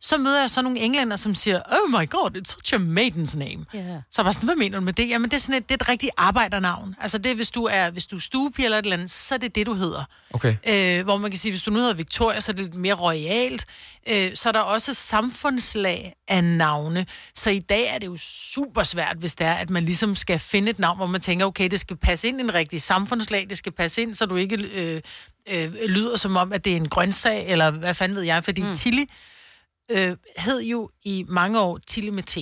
[0.00, 3.38] Så møder jeg så nogle englænder, som siger, oh my god, it's such a maiden's
[3.38, 3.64] name.
[3.74, 4.00] Ja.
[4.10, 5.08] Så jeg var sådan, hvad mener du med det?
[5.08, 6.94] Jamen, det er sådan et, det er et rigtigt arbejdernavn.
[7.00, 9.34] Altså, det er, hvis du er, hvis du er stuepige eller et eller andet, så
[9.34, 10.04] er det det, du hedder.
[10.30, 10.56] Okay.
[10.68, 12.94] Øh, hvor man kan sige, hvis du nu hedder Victoria, så er det lidt mere
[12.94, 13.66] royalt.
[14.08, 17.06] Øh, så er der også samfundslag af navne.
[17.34, 18.16] Så i dag er det jo
[18.52, 21.46] super svært, hvis det er, at man ligesom skal finde et navn, hvor man tænker,
[21.46, 24.36] okay, det skal passe ind i en rigtig samfundslag, det skal passe ind, så du
[24.36, 25.00] ikke øh,
[25.50, 28.62] øh, lyder som om, at det er en grøntsag, eller hvad fanden ved jeg, fordi
[28.62, 28.74] mm.
[28.74, 29.04] Tilly
[29.90, 32.38] øh, hed jo i mange år Tilly med T.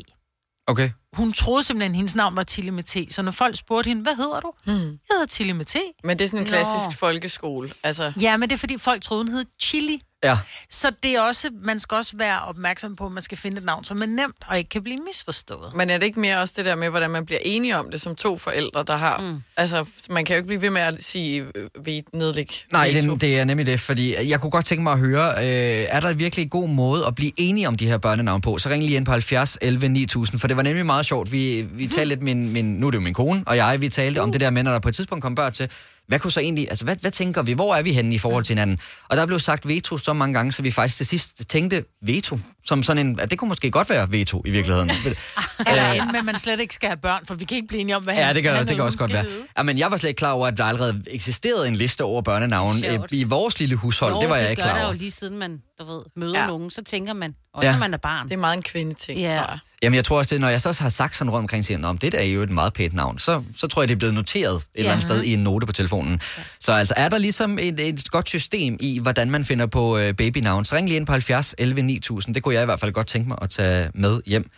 [0.66, 0.90] Okay.
[1.12, 3.12] Hun troede simpelthen, at hendes navn var Tilly med T.
[3.14, 4.52] Så når folk spurgte hende, hvad hedder du?
[4.64, 4.74] Hmm.
[4.78, 5.76] Jeg hedder Tilly med T.
[6.04, 6.48] Men det er sådan en Nå.
[6.48, 7.70] klassisk folkeskole.
[7.82, 10.00] Altså, Ja, men det er fordi folk troede, hun hed Chili.
[10.26, 10.38] Ja.
[10.70, 13.64] Så det er også, man skal også være opmærksom på, at man skal finde et
[13.64, 15.74] navn, som er nemt og ikke kan blive misforstået.
[15.74, 18.00] men er det ikke mere også det der med, hvordan man bliver enige om det
[18.00, 19.20] som to forældre, der har...
[19.20, 19.42] Mm.
[19.56, 21.44] Altså, man kan jo ikke blive ved med at sige,
[21.84, 24.98] vi nedlæg Nej, det, det er nemlig det, fordi jeg kunne godt tænke mig at
[24.98, 28.40] høre, øh, er der virkelig en god måde at blive enige om de her børnenavn
[28.40, 28.58] på?
[28.58, 31.32] Så ring lige ind på 70 11 9000, for det var nemlig meget sjovt.
[31.32, 33.88] Vi, vi talte lidt, min, min, nu er det jo min kone og jeg, vi
[33.88, 35.70] talte om det der med, når der på et tidspunkt kom børn til,
[36.08, 38.44] hvad kunne så egentlig, altså hvad, hvad tænker vi, hvor er vi henne i forhold
[38.44, 38.78] til hinanden?
[39.08, 42.38] Og der blev sagt veto så mange gange, så vi faktisk til sidst tænkte veto,
[42.66, 44.90] som sådan en, at det kunne måske godt være veto i virkeligheden.
[45.66, 47.96] Eller med, at man slet ikke skal have børn, for vi kan ikke blive enige
[47.96, 49.24] om, hvad Ja, det kan, det kan også godt være.
[49.58, 52.22] Ja, men jeg var slet ikke klar over, at der allerede eksisterede en liste over
[52.22, 53.12] børnenavn Det sjovt.
[53.12, 54.14] i vores lille hushold.
[54.14, 54.92] Jo, det var jeg det ikke gør klar der over.
[54.92, 56.40] jo lige siden man, du ved, møder ja.
[56.40, 56.46] Ja.
[56.46, 57.70] nogen, så tænker man, også Ja.
[57.72, 57.76] ja.
[57.76, 58.28] når man er barn.
[58.28, 59.28] Det er meget en kvindeting, Ja.
[59.30, 59.58] tror jeg.
[59.82, 61.98] Jamen, jeg tror også, det, når jeg så har sagt sådan rundt omkring, siger, om
[61.98, 64.14] det der er jo et meget pænt navn, så, så tror jeg, det er blevet
[64.14, 64.78] noteret et ja.
[64.78, 66.20] eller andet sted i en note på telefonen.
[66.38, 66.42] Ja.
[66.60, 70.14] Så altså, er der ligesom et, et godt system i, hvordan man finder på øh,
[70.14, 72.34] babynavn, så ring lige ind på 70 11 9000.
[72.34, 74.50] Det kunne jeg i hvert fald godt tænke mig at tage med hjem.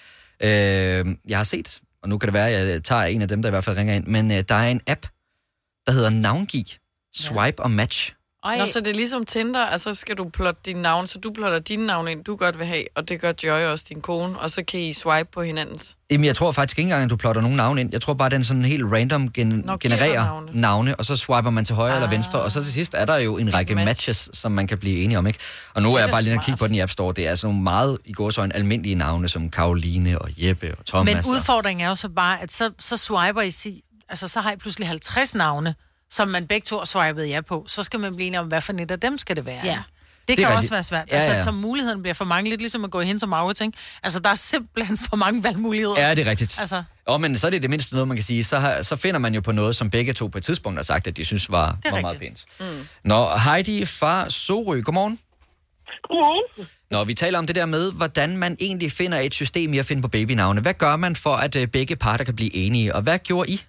[0.43, 0.49] Øh,
[1.29, 3.49] jeg har set, og nu kan det være, at jeg tager en af dem, der
[3.49, 5.07] i hvert fald ringer ind, men øh, der er en app,
[5.87, 6.65] der hedder Navngiv,
[7.15, 8.13] Swipe og Match.
[8.59, 11.59] Nå, så det er ligesom Tinder, altså skal du plotte din navn, så du plotter
[11.59, 14.51] dine navn ind, du godt vil have, og det gør Joy også, din kone, og
[14.51, 15.97] så kan I swipe på hinandens.
[16.11, 17.89] Jamen, jeg tror faktisk ikke engang, at du plotter nogen navn ind.
[17.93, 20.51] Jeg tror bare, den sådan helt random gen- Nå, genererer navne.
[20.61, 20.97] navne.
[20.97, 21.97] og så swiper man til højre ah.
[21.97, 23.87] eller venstre, og så til sidst er der jo en række match.
[23.87, 25.39] matches, som man kan blive enige om, ikke?
[25.75, 27.13] Og nu Det er er jeg bare lige at kigge på den i App Store.
[27.17, 30.75] Det er sådan nogle meget, i går så en almindelige navne, som Karoline og Jeppe
[30.79, 31.15] og Thomas.
[31.15, 34.41] Men og- udfordringen er jo så bare, at så, så swiper I sig, altså så
[34.41, 35.75] har I pludselig 50 navne,
[36.11, 37.65] som man begge to har swipet ja på.
[37.69, 39.61] Så skal man blive enige om, hvad for et af dem skal det være.
[39.65, 39.79] Ja.
[40.29, 40.73] Det, Det kan også rigtigt.
[40.73, 41.09] være svært.
[41.11, 41.43] Ja, altså, ja.
[41.45, 43.79] så muligheden bliver for mange, lidt ligesom at gå hen som Maurits, ikke?
[44.03, 46.01] Altså, der er simpelthen for mange valgmuligheder.
[46.09, 46.61] Ja, det er rigtigt.
[46.61, 48.45] Altså, Og men så er det det mindste noget, man kan sige.
[48.45, 50.83] Så, har, så finder man jo på noget, som begge to på et tidspunkt har
[50.83, 52.47] sagt, at de synes var, var meget pænt.
[52.61, 52.77] rigtigt.
[52.79, 52.89] Mm.
[53.05, 55.19] Nå, Heidi fra Sorø, godmorgen.
[56.09, 56.67] Godmorgen.
[56.91, 59.87] Når vi taler om det der med, hvordan man egentlig finder et system i at
[59.87, 60.61] finde på babynavne.
[60.61, 62.95] Hvad gør man for, at øh, begge parter kan blive enige?
[62.95, 63.63] Og hvad gjorde I?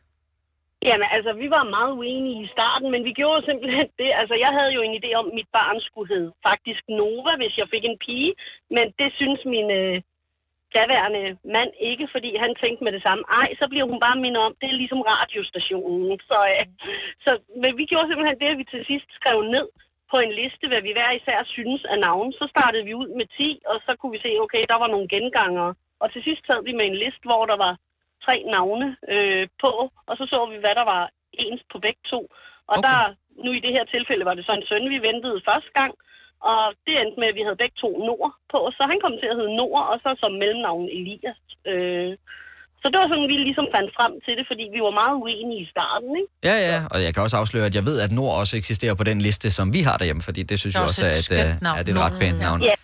[0.88, 4.10] Jamen, altså, vi var meget uenige i starten, men vi gjorde simpelthen det.
[4.22, 7.58] Altså, jeg havde jo en idé om, at mit barn skulle hedde faktisk Nova, hvis
[7.58, 8.34] jeg fik en pige.
[8.76, 9.98] Men det synes min øh,
[10.78, 11.24] daværende
[11.56, 13.24] mand ikke, fordi han tænkte med det samme.
[13.42, 16.20] Ej, så bliver hun bare mindet om, det er ligesom radiostationen.
[16.30, 16.66] Så, øh,
[17.26, 19.68] så men vi gjorde simpelthen det, at vi til sidst skrev ned
[20.12, 22.28] på en liste, hvad vi hver især synes af navn.
[22.40, 25.08] Så startede vi ud med 10, og så kunne vi se, okay, der var nogle
[25.16, 25.74] gengangere.
[26.02, 27.74] Og til sidst sad vi med en liste, hvor der var
[28.26, 29.72] tre navne øh, på,
[30.10, 31.04] og så så vi, hvad der var
[31.44, 32.22] ens på begge to.
[32.72, 32.86] Og okay.
[32.88, 33.00] der,
[33.44, 35.94] nu i det her tilfælde var det så en søn, vi ventede første gang,
[36.50, 39.32] og det endte med, at vi havde begge to Nord på, så han kom til
[39.32, 41.42] at hedde Nord, og så som mellemnavn Elias.
[41.72, 42.14] Øh,
[42.82, 45.62] så det var sådan, vi ligesom fandt frem til det, fordi vi var meget uenige
[45.66, 46.32] i starten, ikke?
[46.50, 49.06] Ja, ja, og jeg kan også afsløre, at jeg ved, at Nord også eksisterer på
[49.12, 51.46] den liste, som vi har derhjemme, fordi det synes Det jeg også også er et
[51.46, 52.60] et, øh, er det er et ret pænt navn.
[52.70, 52.76] Ja.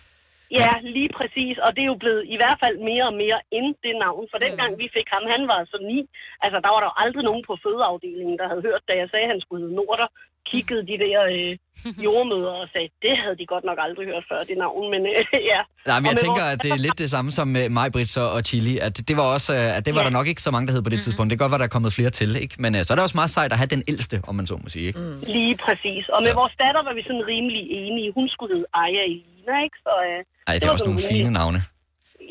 [0.60, 1.54] Ja, lige præcis.
[1.64, 4.22] Og det er jo blevet i hvert fald mere og mere ind det navn.
[4.32, 5.98] For dengang vi fik ham, han var så ni.
[6.44, 9.26] Altså, der var der jo aldrig nogen på fødeafdelingen, der havde hørt, da jeg sagde,
[9.26, 10.08] at han skulle hedde Norder.
[10.52, 11.52] Kiggede de der øh,
[12.06, 14.84] jordmøder og sagde, det havde de godt nok aldrig hørt før, det navn.
[14.94, 15.22] Men øh,
[15.52, 15.60] ja.
[15.90, 18.40] Nej, men jeg tænker, at det er lidt det samme som med mig, Brits og
[18.48, 20.06] Chili, at det var også, øh, at det var Ja.
[20.08, 21.26] der nok ikke så mange, der hed på det tidspunkt.
[21.30, 22.54] Det kan godt være, der er kommet flere til, ikke?
[22.64, 24.54] Men øh, så er det også meget sejt at have den ældste, om man så
[24.62, 24.98] må sige, ikke?
[25.00, 25.18] Mm.
[25.36, 26.04] Lige præcis.
[26.14, 28.08] Og med vores datter var vi sådan rimelig enige.
[28.18, 29.04] Hun skulle hedde Aya
[29.46, 29.76] Elina, ikke?
[29.86, 31.58] Så, øh, Ej, det er også nogle fine navne.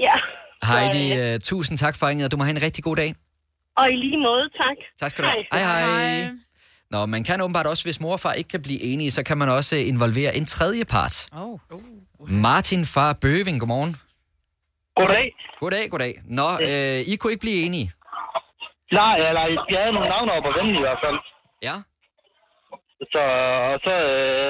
[0.05, 0.15] Ja.
[0.69, 3.15] Heidi, øh, tusind tak for ringet, og du må have en rigtig god dag.
[3.77, 4.77] Og i lige måde, tak.
[4.99, 5.43] Tak skal du have.
[5.53, 6.29] Hej, hej.
[6.91, 9.37] Nå, man kan åbenbart også, hvis mor og far ikke kan blive enige, så kan
[9.37, 11.15] man også øh, involvere en tredje part.
[11.41, 11.59] Oh.
[12.29, 13.93] Martin fra Bøving, godmorgen.
[14.99, 15.27] Goddag.
[15.59, 16.13] Goddag, goddag.
[16.39, 17.87] Nå, øh, I kunne ikke blive enige?
[18.99, 19.43] Nej, eller
[19.73, 21.17] jeg havde nogle navne op at vende i hvert fald.
[21.67, 21.75] Ja.
[23.13, 23.21] Så,
[23.73, 24.49] og så, øh,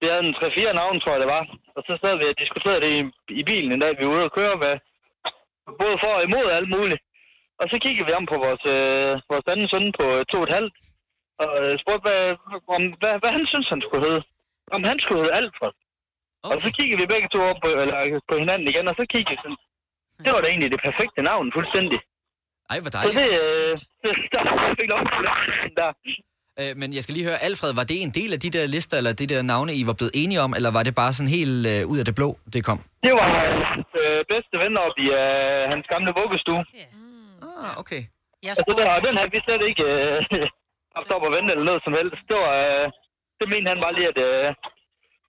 [0.00, 1.44] vi havde en 3-4 navne, tror jeg det var.
[1.76, 3.00] Og så sad vi og diskuterede det i,
[3.40, 4.74] i bilen en dag, vi var ude og køre med.
[5.82, 7.02] Både for og imod alt muligt.
[7.60, 10.46] Og så kiggede vi om på vores, øh, vores anden søn på øh, to og
[10.48, 10.74] et halvt.
[11.42, 12.22] Og øh, spurgte, hvad,
[12.76, 14.22] om, hvad, hvad han synes, han skulle hedde.
[14.76, 15.72] Om han skulle hedde Alfred.
[16.42, 16.54] Okay.
[16.54, 19.30] Og så kiggede vi begge to op på, eller, på hinanden igen, og så kiggede
[19.34, 19.60] vi sådan.
[20.24, 21.98] Det var da egentlig det perfekte navn, fuldstændig.
[22.70, 23.16] Ej, hvor Så dejligt.
[23.18, 23.28] det,
[23.62, 23.72] øh,
[24.32, 25.32] der fik lov til det.
[25.80, 25.90] Der.
[26.60, 28.96] Øh, men jeg skal lige høre, Alfred, var det en del af de der lister,
[29.00, 31.60] eller de der navne, I var blevet enige om, eller var det bare sådan helt
[31.72, 32.78] øh, ud af det blå, det kom?
[33.06, 33.26] Det var
[33.74, 36.62] hans øh, bedste ven op i øh, hans gamle vuggestue.
[37.64, 38.02] Ah, okay.
[38.44, 40.16] Jeg altså, den, og den havde vi slet ikke øh,
[40.96, 42.20] haft op at vente eller noget som helst.
[42.30, 42.86] Det var, øh,
[43.40, 44.46] det mente han bare lige, at, øh,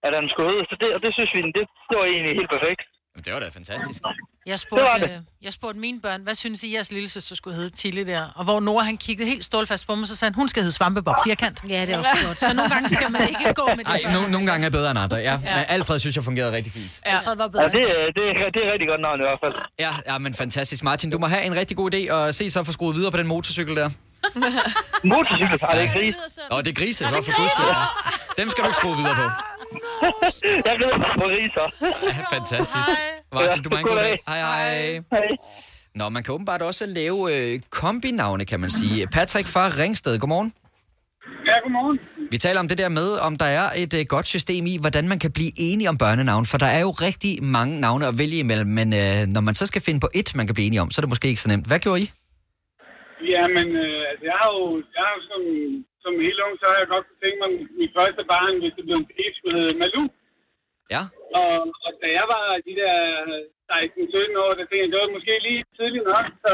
[0.05, 0.65] at han skulle hedde.
[0.69, 2.81] Så det, og det synes vi, det, det var egentlig helt perfekt.
[3.15, 4.01] Men det var da fantastisk.
[4.01, 4.11] Jeg
[4.45, 5.13] Det var spurgte, det.
[5.15, 8.23] øh, jeg spurgte mine børn, hvad synes I, jeres lille søster skulle hedde Tilly der?
[8.35, 10.75] Og hvor Nora han kiggede helt stålfast på mig, så sagde han, hun skal hedde
[10.75, 11.61] Svampebob Firkant.
[11.69, 12.39] Ja, det er også godt.
[12.39, 13.87] Så nogle gange skal man ikke gå med det.
[14.05, 15.23] Ej, no, nogle gange er bedre end andre, ja.
[15.23, 15.55] Ja.
[15.55, 17.01] Men Alfred synes jeg fungerede rigtig fint.
[17.05, 17.15] Ja.
[17.15, 17.63] Alfred var Ja, bedre.
[17.69, 19.53] det, øh, det, er- det er rigtig godt navn i hvert fald.
[19.79, 20.83] Ja, ja, men fantastisk.
[20.83, 23.17] Martin, du må have en rigtig god idé, og se så få skruet videre på
[23.17, 23.89] den motorcykel der.
[25.03, 25.59] Motorcykel?
[25.61, 26.15] Ej, det er gris.
[26.51, 27.09] Åh, det er grise.
[27.09, 27.63] Hvorfor grise?
[28.37, 29.50] Dem skal du ikke skrue videre på.
[30.65, 31.67] Jeg glæder mig på riser.
[31.81, 32.89] Ja, fantastisk.
[33.33, 34.19] Martin, du må en god dag.
[34.27, 35.01] Hej, hej.
[35.11, 35.27] Hej.
[35.95, 39.07] Nå, man kan åbenbart også lave øh, kombinavne, kan man sige.
[39.07, 40.53] Patrick fra Ringsted, godmorgen.
[41.47, 41.99] Ja, godmorgen.
[42.31, 45.07] Vi taler om det der med, om der er et øh, godt system i, hvordan
[45.07, 46.45] man kan blive enige om børnenavn.
[46.45, 49.65] For der er jo rigtig mange navne at vælge imellem, men øh, når man så
[49.65, 51.49] skal finde på et, man kan blive enige om, så er det måske ikke så
[51.49, 51.67] nemt.
[51.67, 52.11] Hvad gjorde I?
[53.33, 54.65] Ja, men øh, altså, jeg har jo,
[54.95, 55.21] jeg har jo
[56.03, 58.75] som, helt ung, så har jeg godt kunne tænke mig, at mit første barn, hvis
[58.77, 60.05] det blev en pige, skulle hedde Malou.
[60.93, 61.03] Ja.
[61.39, 62.97] Og, og da jeg var de der
[63.71, 66.53] 16-17 år, der tænkte jeg, det var måske lige tidligt nok, så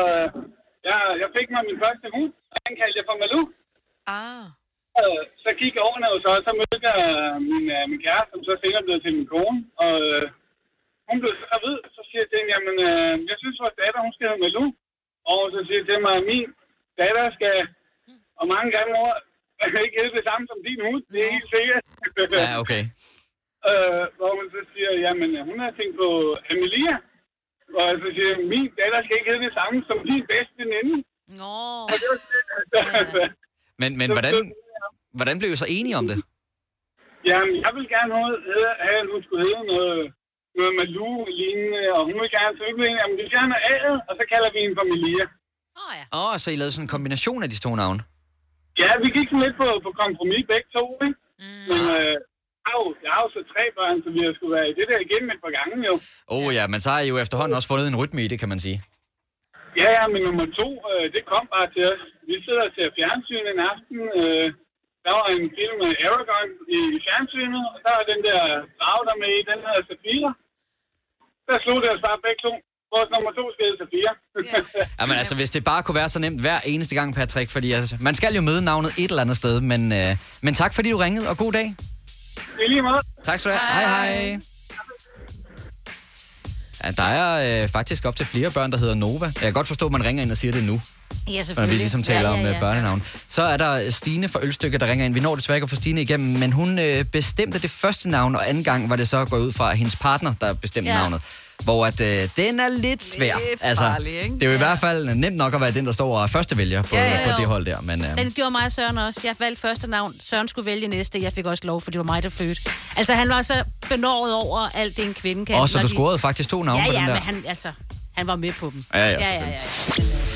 [0.87, 3.43] jeg, jeg fik mig min første hund, og den kaldte jeg for Malou.
[4.17, 4.45] Ah.
[5.01, 5.11] Og
[5.43, 7.01] så gik årene jo så, og så mødte jeg
[7.49, 10.25] min, øh, min kæreste, som så senere blev til min kone, og øh,
[11.09, 14.05] hun blev så gravid, så siger jeg til hende, jamen, øh, jeg synes, vores datter,
[14.05, 14.67] hun skal hedde Malou.
[15.31, 16.47] Og så siger jeg til mig, at min
[17.01, 17.55] datter skal,
[18.39, 18.93] og mange gange
[19.59, 21.81] mor, ikke hedde det samme som din hund, det er helt sikkert.
[22.45, 22.83] Ja, okay.
[23.69, 26.09] øh, hvor man så siger, jamen, hun har tænkt på
[26.51, 26.95] Amelia.
[27.79, 30.97] Og så siger jeg, min datter skal ikke hedde det samme som din bedste veninde.
[31.41, 31.57] Nå.
[31.91, 32.17] Og det var
[33.01, 33.23] altså,
[33.81, 34.35] Men, men hvordan,
[35.17, 36.17] hvordan blev I så enige om det?
[37.29, 38.13] Jamen, jeg vil gerne
[38.85, 39.99] have, at hun skulle hedde noget,
[40.57, 43.99] noget Malou lignende, og hun vil gerne, så vi blev enige, jamen, vi fjerner A'et,
[44.09, 45.25] og så kalder vi hende for Melia.
[46.19, 48.01] Åh, oh, så I lavede sådan en kombination af de to navne?
[48.81, 51.19] Ja, vi gik sådan lidt på, på kompromis begge to, ikke?
[51.43, 51.63] Mm.
[51.69, 52.15] Men øh,
[52.63, 54.77] jeg, har jo, jeg har jo så tre børn, så vi har skulle være i
[54.79, 55.95] det der igen et par gange, jo.
[56.33, 58.39] Åh oh, ja, men så har I jo efterhånden også fundet en rytme i det,
[58.41, 58.77] kan man sige.
[59.81, 62.03] Ja, ja, men nummer to, øh, det kom bare til os.
[62.29, 63.99] Vi sidder og ser fjernsyn en aften.
[64.19, 64.47] Øh,
[65.05, 68.41] der var en film med Aragorn i, i fjernsynet, og der var den der
[68.79, 70.31] drag der med i, den hedder Safira.
[71.47, 72.53] Der slog det os bare begge to.
[72.95, 74.11] Vores nummer to skal hedde Sofia.
[75.01, 77.95] Jamen altså, hvis det bare kunne være så nemt hver eneste gang, Patrick, fordi altså,
[77.99, 80.97] man skal jo møde navnet et eller andet sted, men, øh, men tak fordi du
[80.97, 81.75] ringede, og god dag.
[82.65, 83.01] I lige måde.
[83.23, 83.87] Tak skal du have.
[83.89, 84.39] Hej hej.
[86.83, 89.25] Ja, der er øh, faktisk op til flere børn, der hedder Nova.
[89.25, 90.81] Jeg kan godt forstå, at man ringer ind og siger det nu.
[91.27, 91.77] Ja, Når vi selvfølgelig.
[91.79, 93.03] ligesom taler ja, ja, om ja, øh, børnenavn.
[93.29, 95.13] Så er der Stine fra Ølstykke, der ringer ind.
[95.13, 98.35] Vi når desværre ikke at få Stine igennem, men hun øh, bestemte det første navn,
[98.35, 100.97] og anden gang var det så gået ud fra hendes partner, der bestemte Ja.
[100.97, 101.21] navnet.
[101.63, 103.35] Hvor at, øh, den er lidt svær.
[103.35, 104.35] Altså, Lidt farlig, ikke?
[104.35, 106.57] det er jo i hvert fald nemt nok at være den, der står og første
[106.57, 107.81] vælger på, Ja, ja, på det hold der.
[107.81, 109.21] Men, øh, Den gjorde mig og Søren også.
[109.23, 110.15] Jeg valgte første navn.
[110.23, 111.21] Søren skulle vælge næste.
[111.21, 112.61] Jeg fik også lov, for det var mig, der fødte.
[112.97, 115.55] Altså, han var så benåret over alt det, en kvinde kan.
[115.55, 117.13] og så du de- scorede faktisk to navne ja, på ja, den der.
[117.13, 117.71] men han, altså,
[118.17, 118.83] han var med på dem.
[118.93, 119.59] Ja, ja, ja, ja, ja.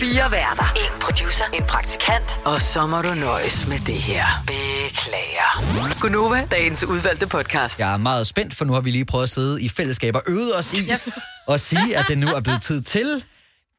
[0.02, 0.74] Fire værter.
[0.76, 1.44] En producer.
[1.54, 2.40] En praktikant.
[2.46, 4.26] Og så må du nøjes med det her.
[4.48, 6.00] Beklager.
[6.02, 7.80] Gunova, dagens udvalgte podcast.
[7.80, 10.22] Jeg er meget spændt, for nu har vi lige prøvet at sidde i fællesskab og
[10.28, 11.20] øvet os i Yes.
[11.48, 13.24] og sige, at det nu er blevet tid til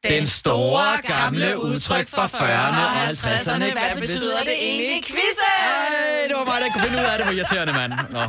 [0.09, 3.71] den store gamle udtryk fra 40'erne og 50'erne.
[3.71, 5.53] Hvad betyder det egentlig quizzen?
[5.59, 7.25] Ej, det var mig, der kunne finde ud af det.
[7.25, 7.93] Hvor irriterende, mand.
[8.09, 8.19] Nå.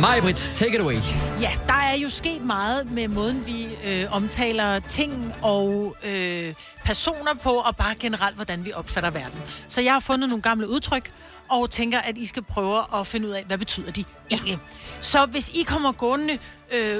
[0.00, 0.98] Maj-Brit, take it away.
[1.40, 7.34] Ja, der er jo sket meget med måden, vi øh, omtaler ting og øh, personer
[7.42, 9.40] på, og bare generelt, hvordan vi opfatter verden.
[9.68, 11.10] Så jeg har fundet nogle gamle udtryk,
[11.48, 14.58] og tænker, at I skal prøve at finde ud af, hvad betyder de egentlig.
[15.00, 16.38] Så hvis I kommer gående
[16.72, 16.96] øh,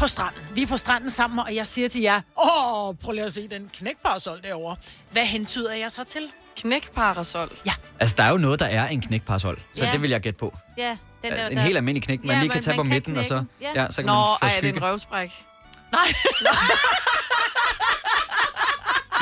[0.00, 3.24] på stranden, vi er på stranden sammen, og jeg siger til jer, åh, prøv lige
[3.24, 4.76] at se den knækparasol derovre.
[5.10, 6.22] Hvad hentyder jeg så til?
[6.56, 7.50] Knækparasol?
[7.66, 7.72] Ja.
[8.00, 9.60] Altså, der er jo noget, der er en knækparasol.
[9.74, 9.92] Så Ja.
[9.92, 10.56] det vil jeg gætte på.
[10.78, 12.78] Ja, den der, en der- helt almindelig knæk, man Ja, lige kan man- tage man
[12.78, 13.82] på kan midten, og så, ja.
[13.82, 13.86] Ja.
[13.90, 15.30] så kan Nå, man få ej, er det en røvspræk?
[15.92, 16.12] Nej.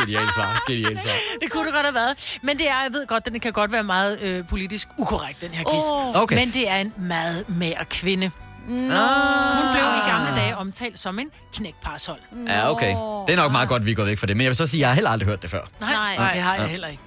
[0.01, 1.13] Genialt svar, genialt svar.
[1.43, 2.39] Det kunne det godt have været.
[2.43, 5.51] Men det er, jeg ved godt, den kan godt være meget øh, politisk ukorrekt, den
[5.51, 5.83] her quiz.
[5.91, 6.17] Åh.
[6.23, 6.37] Okay.
[6.37, 8.31] Men det er en meget mere kvinde.
[8.69, 8.75] Nå.
[8.75, 12.19] Hun blev i gamle dage omtalt som en knækparasol.
[12.47, 12.91] Ja, okay.
[13.27, 14.37] Det er nok meget godt, vi er gået væk fra det.
[14.37, 15.61] Men jeg vil så sige, at jeg har heller aldrig hørt det før.
[15.81, 16.17] Nej, Nej.
[16.17, 16.69] Nej, det har jeg Ja.
[16.69, 17.03] heller ikke.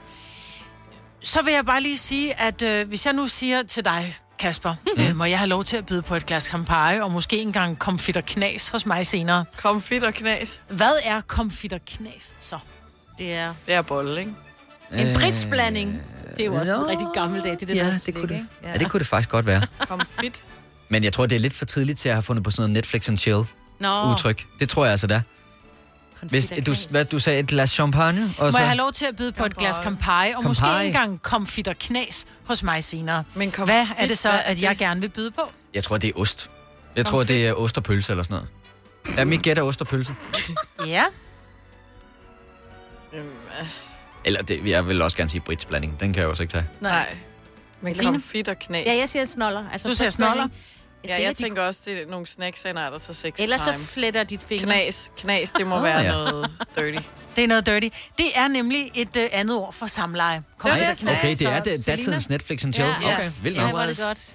[1.23, 4.73] Så vil jeg bare lige sige, at øh, hvis jeg nu siger til dig, Kasper,
[4.97, 5.03] mm.
[5.03, 7.79] øh, må jeg have lov til at byde på et glas Campari, og måske engang
[7.79, 9.45] komfit og knas hos mig senere.
[9.61, 10.61] Komfit og knas?
[10.69, 12.57] Hvad er komfit og knas så?
[13.17, 13.53] Det er...
[13.65, 14.33] Det er bolle, ikke?
[14.93, 16.01] En britsblanding.
[16.37, 16.87] Det er jo også en Nå.
[16.89, 17.51] rigtig gammel dag.
[17.51, 18.33] Det er det, Ja, der det slik, kunne det.
[18.33, 18.47] ikke?
[18.63, 19.61] Ja, det kunne det faktisk godt være.
[19.87, 20.43] Komfit.
[20.91, 22.73] Men jeg tror, det er lidt for tidligt til at have fundet på sådan noget
[22.73, 23.43] Netflix and chill
[23.79, 24.11] Nå.
[24.11, 24.47] udtryk.
[24.59, 25.21] Det tror jeg altså, er.
[26.21, 28.57] Hvis du, hvad, du sagde et glas champagne, og Må så...
[28.57, 30.87] jeg have lov til at byde på et glas Campari, og måske Campari.
[30.87, 33.23] engang komfit og knas hos mig senere.
[33.35, 35.41] Men Hvad er komfit, det så, er at jeg gerne vil byde på?
[35.73, 36.51] Jeg tror, det er ost.
[36.95, 38.33] Jeg tror, det er ost og pølse eller sådan
[39.07, 39.17] noget.
[39.17, 40.15] Ja, mit gæt er ost og pølse.
[40.87, 41.03] Ja.
[43.13, 43.25] Øhm,
[44.25, 45.99] Eller det, jeg vil også gerne sige brits blanding.
[45.99, 46.65] Den kan jeg også ikke tage.
[46.81, 47.17] Nej.
[47.81, 48.11] Men Line?
[48.11, 48.85] komfit og knas.
[48.85, 49.63] Ja, jeg siger snoller.
[49.71, 50.53] Altså Du siger britsblanding.
[51.03, 51.17] Snoller?
[51.21, 53.85] Ja, jeg tænker også, det er nogle snacks, der er til sex Ellers så time.
[53.85, 54.65] fletter dit finger.
[54.65, 56.11] Knas, knas, det må Åh, være ja.
[56.11, 57.07] noget dirty.
[57.35, 57.87] Det er noget dirty.
[58.17, 60.43] Det er nemlig et uh, andet ord for samleje.
[60.63, 61.07] Nej, og knas.
[61.07, 62.89] okay, det er det, datidens Netflix and chill.
[62.89, 63.43] Ja, okay, yes.
[63.43, 63.81] vildt Ja, nok.
[63.81, 64.33] er det godt.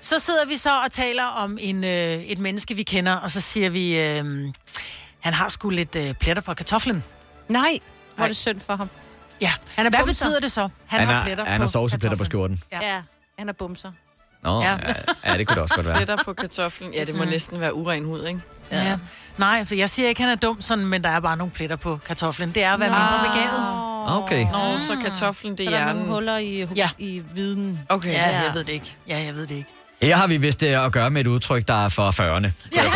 [0.00, 3.40] Så sidder vi så og taler om en, øh, et menneske, vi kender, og så
[3.40, 4.24] siger vi, øh,
[5.20, 7.04] han har sgu lidt øh, pletter på kartoflen.
[7.48, 7.78] Nej,
[8.16, 8.90] hvor er det synd for ham.
[9.40, 10.24] Ja, Han er hvad bumser.
[10.26, 10.68] betyder det så?
[10.86, 12.62] Han, har har, pletter han på har sovsepletter på skjorten.
[12.72, 12.78] Ja.
[12.94, 13.02] ja,
[13.38, 13.92] han er bumser.
[14.46, 14.70] Nå, Ja.
[14.70, 14.94] ja.
[15.32, 15.96] ja, det kunne det også godt være.
[15.96, 16.94] Pletter på kartoflen.
[16.94, 17.30] Ja, det må Mm.
[17.30, 18.40] næsten være uren hud, ikke?
[18.72, 18.84] Ja.
[18.84, 18.96] ja.
[19.38, 21.76] Nej, for jeg siger ikke, han er dum, sådan, men der er bare nogle pletter
[21.76, 22.50] på kartoflen.
[22.52, 24.22] Det er at være mindre begavet.
[24.24, 24.46] Okay.
[24.52, 26.14] Nå, så kartoflen, det Så er der er nogle hjernen.
[26.14, 26.88] huller i, Ja.
[26.98, 27.80] i viden.
[27.88, 28.12] Okay.
[28.12, 28.96] Ja, jeg ved det ikke.
[29.08, 29.70] Ja, jeg ved det ikke.
[30.02, 32.50] Her har vi vist det at gøre med et udtryk, der er for 40'erne.
[32.76, 32.82] Ja.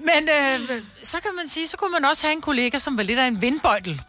[0.00, 3.02] Men øh, så kan man sige, så kunne man også have en kollega, som var
[3.02, 4.00] lidt af en vindbøjtel.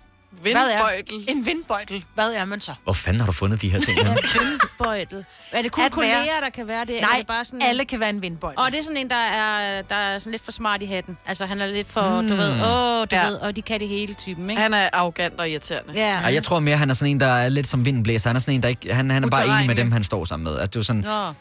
[0.42, 1.26] Hvad er Vindbøjtel?
[1.28, 2.06] en vindbøjtel?
[2.16, 2.74] Hvad er man så?
[2.84, 3.98] Hvor fanden har du fundet de her ting?
[3.98, 4.18] henne?
[4.40, 5.26] Vindbøjtel.
[5.52, 6.98] Er det kun At være- kolleger, der kan være det?
[7.02, 7.62] Nej, er det bare sådan...
[7.62, 8.60] alle kan være en vindbøjtel.
[8.60, 11.18] Og det er sådan en, der er, der er sådan lidt for smart i hatten.
[11.26, 12.28] Altså, han er lidt for, mm.
[12.28, 13.26] du ved, åh, du Ja.
[13.28, 14.62] ved, og de kan det hele typen, ikke?
[14.62, 15.94] Han er arrogant og irriterende.
[15.96, 16.12] Ja.
[16.14, 18.30] Ej, jeg tror mere, han er sådan en, der er lidt som vinden blæser.
[18.30, 20.26] Han er sådan en, der ikke, han, han er bare enig med dem, han står
[20.26, 20.60] sammen med.
[20.60, 21.34] At du er sådan, Nå.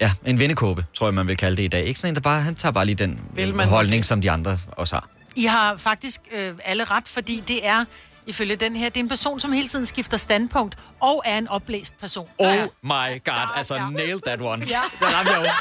[0.00, 1.84] ja, en vindekåbe, tror jeg, man vil kalde det i dag.
[1.84, 3.20] Ikke sådan en, der bare, han tager bare lige den
[3.60, 5.08] holdning, som de andre også har.
[5.36, 7.84] I har faktisk øh, alle ret, fordi det er,
[8.26, 11.48] ifølge den her, det er en person, som hele tiden skifter standpunkt, og er en
[11.48, 12.28] oplæst person.
[12.38, 14.64] Oh my god, altså nailed that one.
[14.68, 14.80] Ja.
[15.00, 15.52] Det ramte jeg.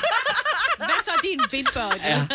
[0.77, 2.01] Hvad så din vindbøjtel?
[2.05, 2.27] Ja.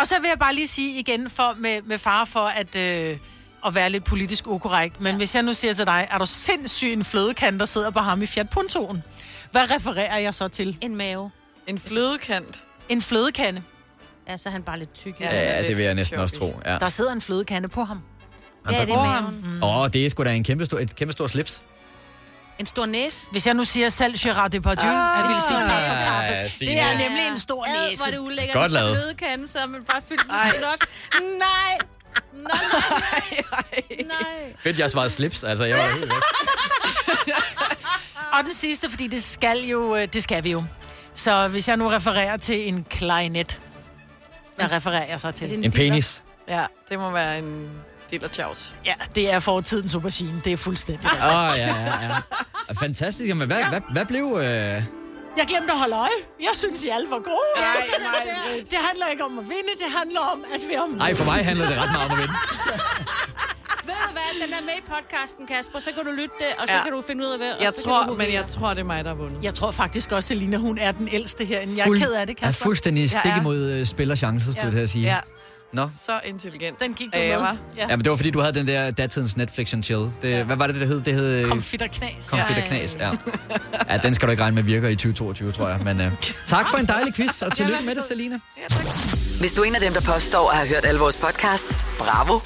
[0.00, 3.18] Og så vil jeg bare lige sige igen, for, med, med fare for at, øh,
[3.66, 5.16] at være lidt politisk ukorrekt, men ja.
[5.16, 8.22] hvis jeg nu siger til dig, er du sindssyg en flødekant, der sidder på ham
[8.22, 9.02] i Fiat Puntoen?
[9.50, 10.78] Hvad refererer jeg så til?
[10.80, 11.30] En mave.
[11.66, 12.64] En flødekant.
[12.88, 13.62] En flødekande.
[14.28, 15.20] Ja, så er han bare lidt tyk.
[15.20, 16.60] Ja, ja, det vil jeg næsten også tro.
[16.64, 16.78] Ja.
[16.78, 18.02] Der sidder en flødekande på ham.
[18.70, 19.58] Ja, det er maven.
[19.62, 21.62] Åh, oh, det er sgu da en kæmpe stor, et kæmpe stor slips.
[22.58, 23.26] En stor næse?
[23.30, 26.64] Hvis jeg nu siger selv Gérard Depardieu, Åh, jeg vil sige tak for ja, kaffe.
[26.66, 28.02] Det er nemlig en stor Ad, næse.
[28.02, 28.54] hvor er det ulækkert.
[28.54, 28.96] Godt lavet.
[28.98, 30.88] Flødekande, så man bare fyldt med snot.
[31.38, 31.78] Nej.
[32.32, 32.48] Nej,
[33.50, 34.52] nej, nej.
[34.58, 35.44] Fedt, jeg svarede slips.
[35.44, 37.34] Altså, jeg var helt væk.
[38.32, 40.64] Og den sidste, fordi det skal jo, øh, det skal vi jo.
[41.14, 43.60] Så hvis jeg nu refererer til en klarinet,
[44.56, 45.64] hvad refererer jeg så til?
[45.64, 46.22] En penis.
[46.48, 47.70] Ja, det må være en
[48.12, 48.74] af Chaus.
[48.86, 50.40] Ja, det er fortidens aubergine.
[50.44, 51.06] Det er fuldstændig.
[51.12, 51.12] Åh,
[51.46, 51.74] oh, ja, ja,
[52.68, 52.72] ja.
[52.80, 53.28] Fantastisk.
[53.28, 54.24] Jamen, hvad, hvad, hvad blev...
[54.40, 54.82] Øh...
[55.38, 56.08] Jeg glemte at holde øje.
[56.40, 57.48] Jeg synes, I alle var gode.
[57.56, 57.66] Nej,
[57.98, 61.00] nej, det handler ikke om at vinde, det handler om, at vi om...
[61.00, 62.34] Ej, for mig handler det ret meget om at vinde.
[63.88, 65.78] Ved du hvad, den er med i podcasten, Kasper.
[65.80, 66.82] Så kan du lytte det, og så Ja.
[66.82, 67.52] kan du finde ud af, hvad...
[67.60, 69.44] Jeg tror, men jeg tror, det er mig, der har vundet.
[69.44, 71.72] Jeg tror faktisk også, Selina, hun er den ældste herinde.
[71.76, 72.62] Jeg er Fuld- ked af det, Er Kasper.
[72.64, 73.40] fuldstændig stik Jeg er.
[73.40, 75.04] imod uh, spillerchance, skulle jeg til at sige.
[75.04, 75.18] Ja.
[75.76, 75.88] Nå.
[75.94, 76.80] Så intelligent.
[76.80, 77.36] Den gik du Øh, med.
[77.36, 77.56] var.
[77.76, 77.82] Ja.
[77.88, 80.10] Ja, men det var fordi, du havde den der datidens Netflix and chill.
[80.22, 80.42] Det, ja.
[80.42, 81.00] Hvad var det, det hed?
[81.00, 81.26] Det hed...
[81.34, 82.96] øh, Confit og knas.
[83.00, 83.10] Ja.
[83.90, 85.78] Ja, den skal du ikke regne med virker i 2022, tror jeg.
[85.84, 86.06] Men uh,
[86.46, 88.38] tak for en dejlig quiz, og tillykke med det, Selina.
[89.40, 92.38] Hvis du er en af dem, der påstår at have hørt alle vores podcasts, bravo.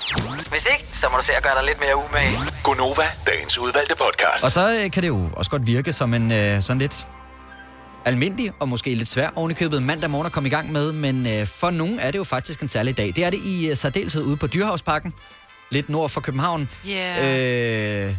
[0.51, 2.37] Hvis ikke, så må du se at gøre dig lidt mere umage.
[2.65, 4.45] Gonova, dagens udvalgte podcast.
[4.45, 7.07] Og så øh, kan det jo også godt virke som en øh, sådan lidt
[8.05, 11.47] almindelig og måske lidt svær ovenikøbet mandag morgen at komme i gang med, men øh,
[11.47, 13.13] for nogen er det jo faktisk en særlig dag.
[13.17, 15.15] Det er det i øh, særdeleshed ude på Dyrhavsparken,
[15.71, 16.69] lidt nord for København.
[16.89, 18.07] Yeah.
[18.09, 18.15] Øh,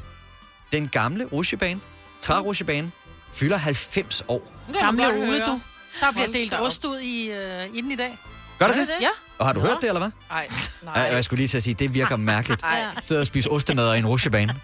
[0.71, 1.79] den gamle rutsjebane,
[2.19, 2.91] trærusjebane,
[3.34, 4.53] fylder 90 år.
[4.79, 5.45] Gamle Ole, høre.
[5.45, 5.61] du.
[6.01, 8.17] Der bliver delt ost ud i, øh, i den i dag.
[8.59, 8.89] Gør det det?
[9.01, 9.09] Ja.
[9.38, 10.11] Og har du hørt det, eller hvad?
[10.32, 10.47] Ej,
[10.84, 10.95] Nej.
[10.95, 11.15] nej.
[11.15, 12.61] Jeg skulle lige til at sige, det virker mærkeligt.
[13.01, 14.55] Sidder og spiser ostemad i en rutsjebane.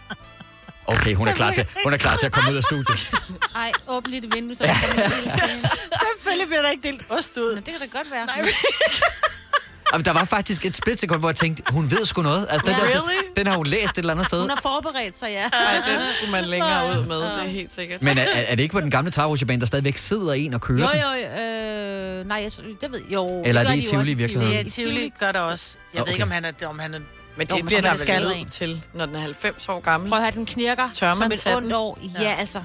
[0.87, 3.09] Okay, hun er klar til, hun er klar til at komme ud af studiet.
[3.55, 4.73] Ej, åbn lidt vindue, så kan.
[6.13, 7.55] Selvfølgelig bliver der ikke delt ost ud.
[7.55, 8.25] Nå, det kan da godt være.
[8.25, 8.49] Nej,
[9.93, 12.47] Jamen, der var faktisk et splitsekund, hvor jeg tænkte, hun ved sgu noget.
[12.49, 12.83] Altså, den, Ja.
[12.83, 13.27] der, Really?
[13.35, 14.41] den, har hun læst et eller andet sted.
[14.41, 15.43] Hun har forberedt sig, ja.
[15.57, 18.01] Ej, den skulle man længere ud med, det er helt sikkert.
[18.01, 20.61] Men er, er er det ikke på den gamle travrutsjebane, der stadigvæk sidder en og
[20.61, 23.43] kører Jo, jo, øh, nej, jeg, det ved jo.
[23.45, 24.53] Eller er gør det i Tivoli i virkeligheden?
[24.55, 25.77] Ja, Tivoli gør der også.
[25.93, 26.09] Jeg Okay.
[26.09, 26.51] ved ikke, om han er...
[26.67, 26.99] Om han er
[27.37, 30.09] Men det bliver der skal til, når den er 90 år gammel.
[30.09, 31.99] Prøv at høre, den knirker Tør man som et ondt år.
[32.19, 32.35] Ja, Ja.
[32.39, 32.61] altså,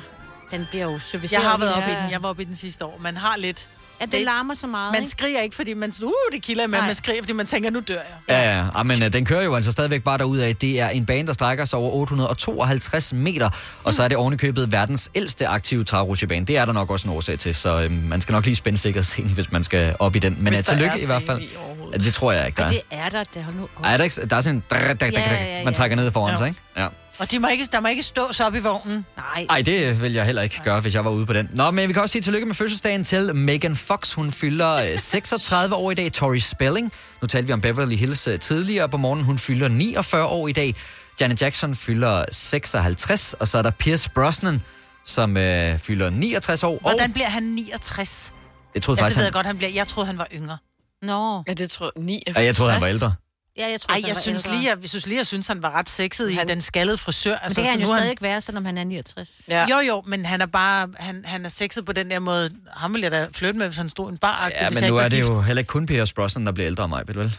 [0.51, 1.43] den bliver jo serviceret.
[1.43, 2.11] Jeg har været oppe i den.
[2.11, 2.99] Jeg var oppe i den sidste år.
[3.03, 3.69] Man har lidt...
[4.01, 5.11] Ja, det larmer så meget, Man ikke?
[5.11, 6.87] skriger ikke, fordi man uh, det kilder, Nej.
[6.87, 8.05] man skriger, fordi man tænker, nu dør jeg.
[8.29, 8.83] Ja, ja, ja.
[8.83, 10.57] men øh, den kører jo altså stadigvæk bare derud af.
[10.57, 13.51] Det er en bane, der strækker sig over 852 meter,
[13.85, 16.47] og så er det ovenikøbet verdens ældste aktive travrutsjebane.
[16.47, 18.79] Det er der nok også en årsag til, så øhm, man skal nok lige spænde
[18.79, 20.37] sikkerhedsscenen, hvis man skal op i den.
[20.41, 21.41] Men Hvis ja, der tillykke i hvert fald.
[21.41, 21.72] i overhovedet.
[21.93, 22.69] Ja, det tror jeg ikke, der er.
[22.69, 23.69] det er der, det har nu...
[23.85, 24.63] Ej, er der, ikke, der er sådan en...
[24.71, 25.65] Ja, ja, ja.
[25.65, 26.39] Man trækker ned foran Jo.
[26.39, 26.61] sig, ikke?
[26.77, 26.89] Ja.
[27.19, 29.07] Og de må ikke, der må ikke stå så op i vognen.
[29.17, 29.47] Nej.
[29.51, 31.51] Ej, det vil jeg heller ikke gøre, hvis jeg var ude på den.
[31.55, 34.13] Nå, men vi kan også sige tillykke med fødselsdagen til Megan Fox.
[34.13, 36.13] Hun fylder øh, 36 år i dag.
[36.13, 36.93] Tori Spelling.
[37.23, 39.25] Nu talte vi om Beverly Hills øh, tidligere på morgenen.
[39.25, 40.75] Hun fylder 49 år i dag.
[41.21, 43.35] Janet Jackson fylder 56.
[43.35, 44.63] Og så er der Pierce Brosnan,
[45.05, 46.79] som øh, fylder 69 år.
[46.81, 48.33] Hvordan bliver han 69?
[48.75, 49.71] jeg troede Ja, det faktisk, ved jeg han, godt, han bliver.
[49.71, 50.59] Jeg troede, han var yngre.
[51.03, 51.43] Nå.
[51.49, 52.37] Ja, det tror jeg 69.
[52.37, 53.15] ja, jeg troede, han var ældre.
[53.59, 54.57] Ja, jeg tror, Ej, han jeg synes, ældre.
[54.59, 56.99] lige, jeg, jeg synes lige, jeg synes, han var ret sexet i Han- den skaldede
[56.99, 57.37] frisør.
[57.43, 59.41] Men det kan han jo stadig ikke være, selvom han er 69.
[59.49, 59.67] Ja.
[59.71, 62.51] Jo, jo, men han er bare, han, han er sexet på den der måde.
[62.77, 64.49] Ham ville jeg da flytte med, hvis han stod i en bar.
[64.61, 66.91] Ja, men nu er det jo heller ikke kun Pierce Brosnan, der bliver ældre end
[66.91, 67.37] mig, vel?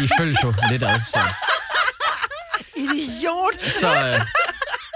[0.00, 1.18] I, I følges jo lidt ad, så...
[2.76, 3.70] Idiot!
[3.80, 4.20] Så, øh,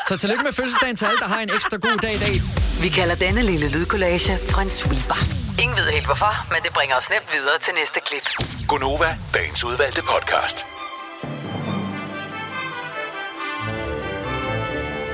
[0.08, 2.40] så tillykke med fødselsdagen til alle, der har en ekstra god dag i dag.
[2.82, 4.32] Vi kalder denne lille lydkollage
[4.62, 5.37] en sweeper.
[5.62, 8.26] Ingen ved helt hvorfor, men det bringer os nemt videre til næste klip.
[8.68, 10.66] Gonova, dagens udvalgte podcast.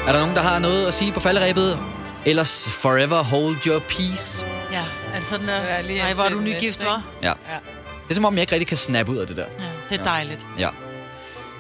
[0.06, 1.78] Er der nogen, der har noget at sige på falderæbet?
[2.24, 4.46] Ellers forever hold your peace.
[4.72, 4.84] Ja,
[5.14, 5.62] altså sådan der.
[5.62, 7.02] Ja, lige Ej, hvor er du nygift, var.
[7.22, 7.28] Ja.
[7.28, 7.58] Ja.
[8.04, 9.46] Det er som om, jeg ikke rigtig kan snappe ud af det der.
[9.58, 10.46] Ja, det er dejligt.
[10.58, 10.68] Ja.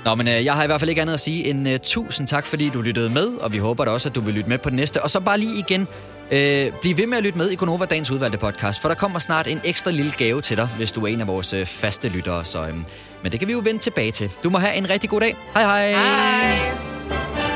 [0.04, 2.26] Nå, men øh, jeg har i hvert fald ikke andet at sige end uh, tusind
[2.26, 4.58] tak, fordi du lyttede med, og vi håber da også, at du vil lytte med
[4.58, 5.02] på den næste.
[5.02, 5.88] Og så bare lige igen,
[6.30, 9.18] øh, bliv ved med at lytte med i Konova Dagens Udvalgte podcast, for der kommer
[9.18, 12.08] snart en ekstra lille gave til dig, hvis du er en af vores øh, faste
[12.08, 12.44] lyttere.
[12.44, 12.74] Så, øh,
[13.22, 14.30] men det kan vi jo vende tilbage til.
[14.44, 15.36] Du må have en rigtig god dag.
[15.54, 15.92] Hej hej.
[15.92, 17.53] Hej.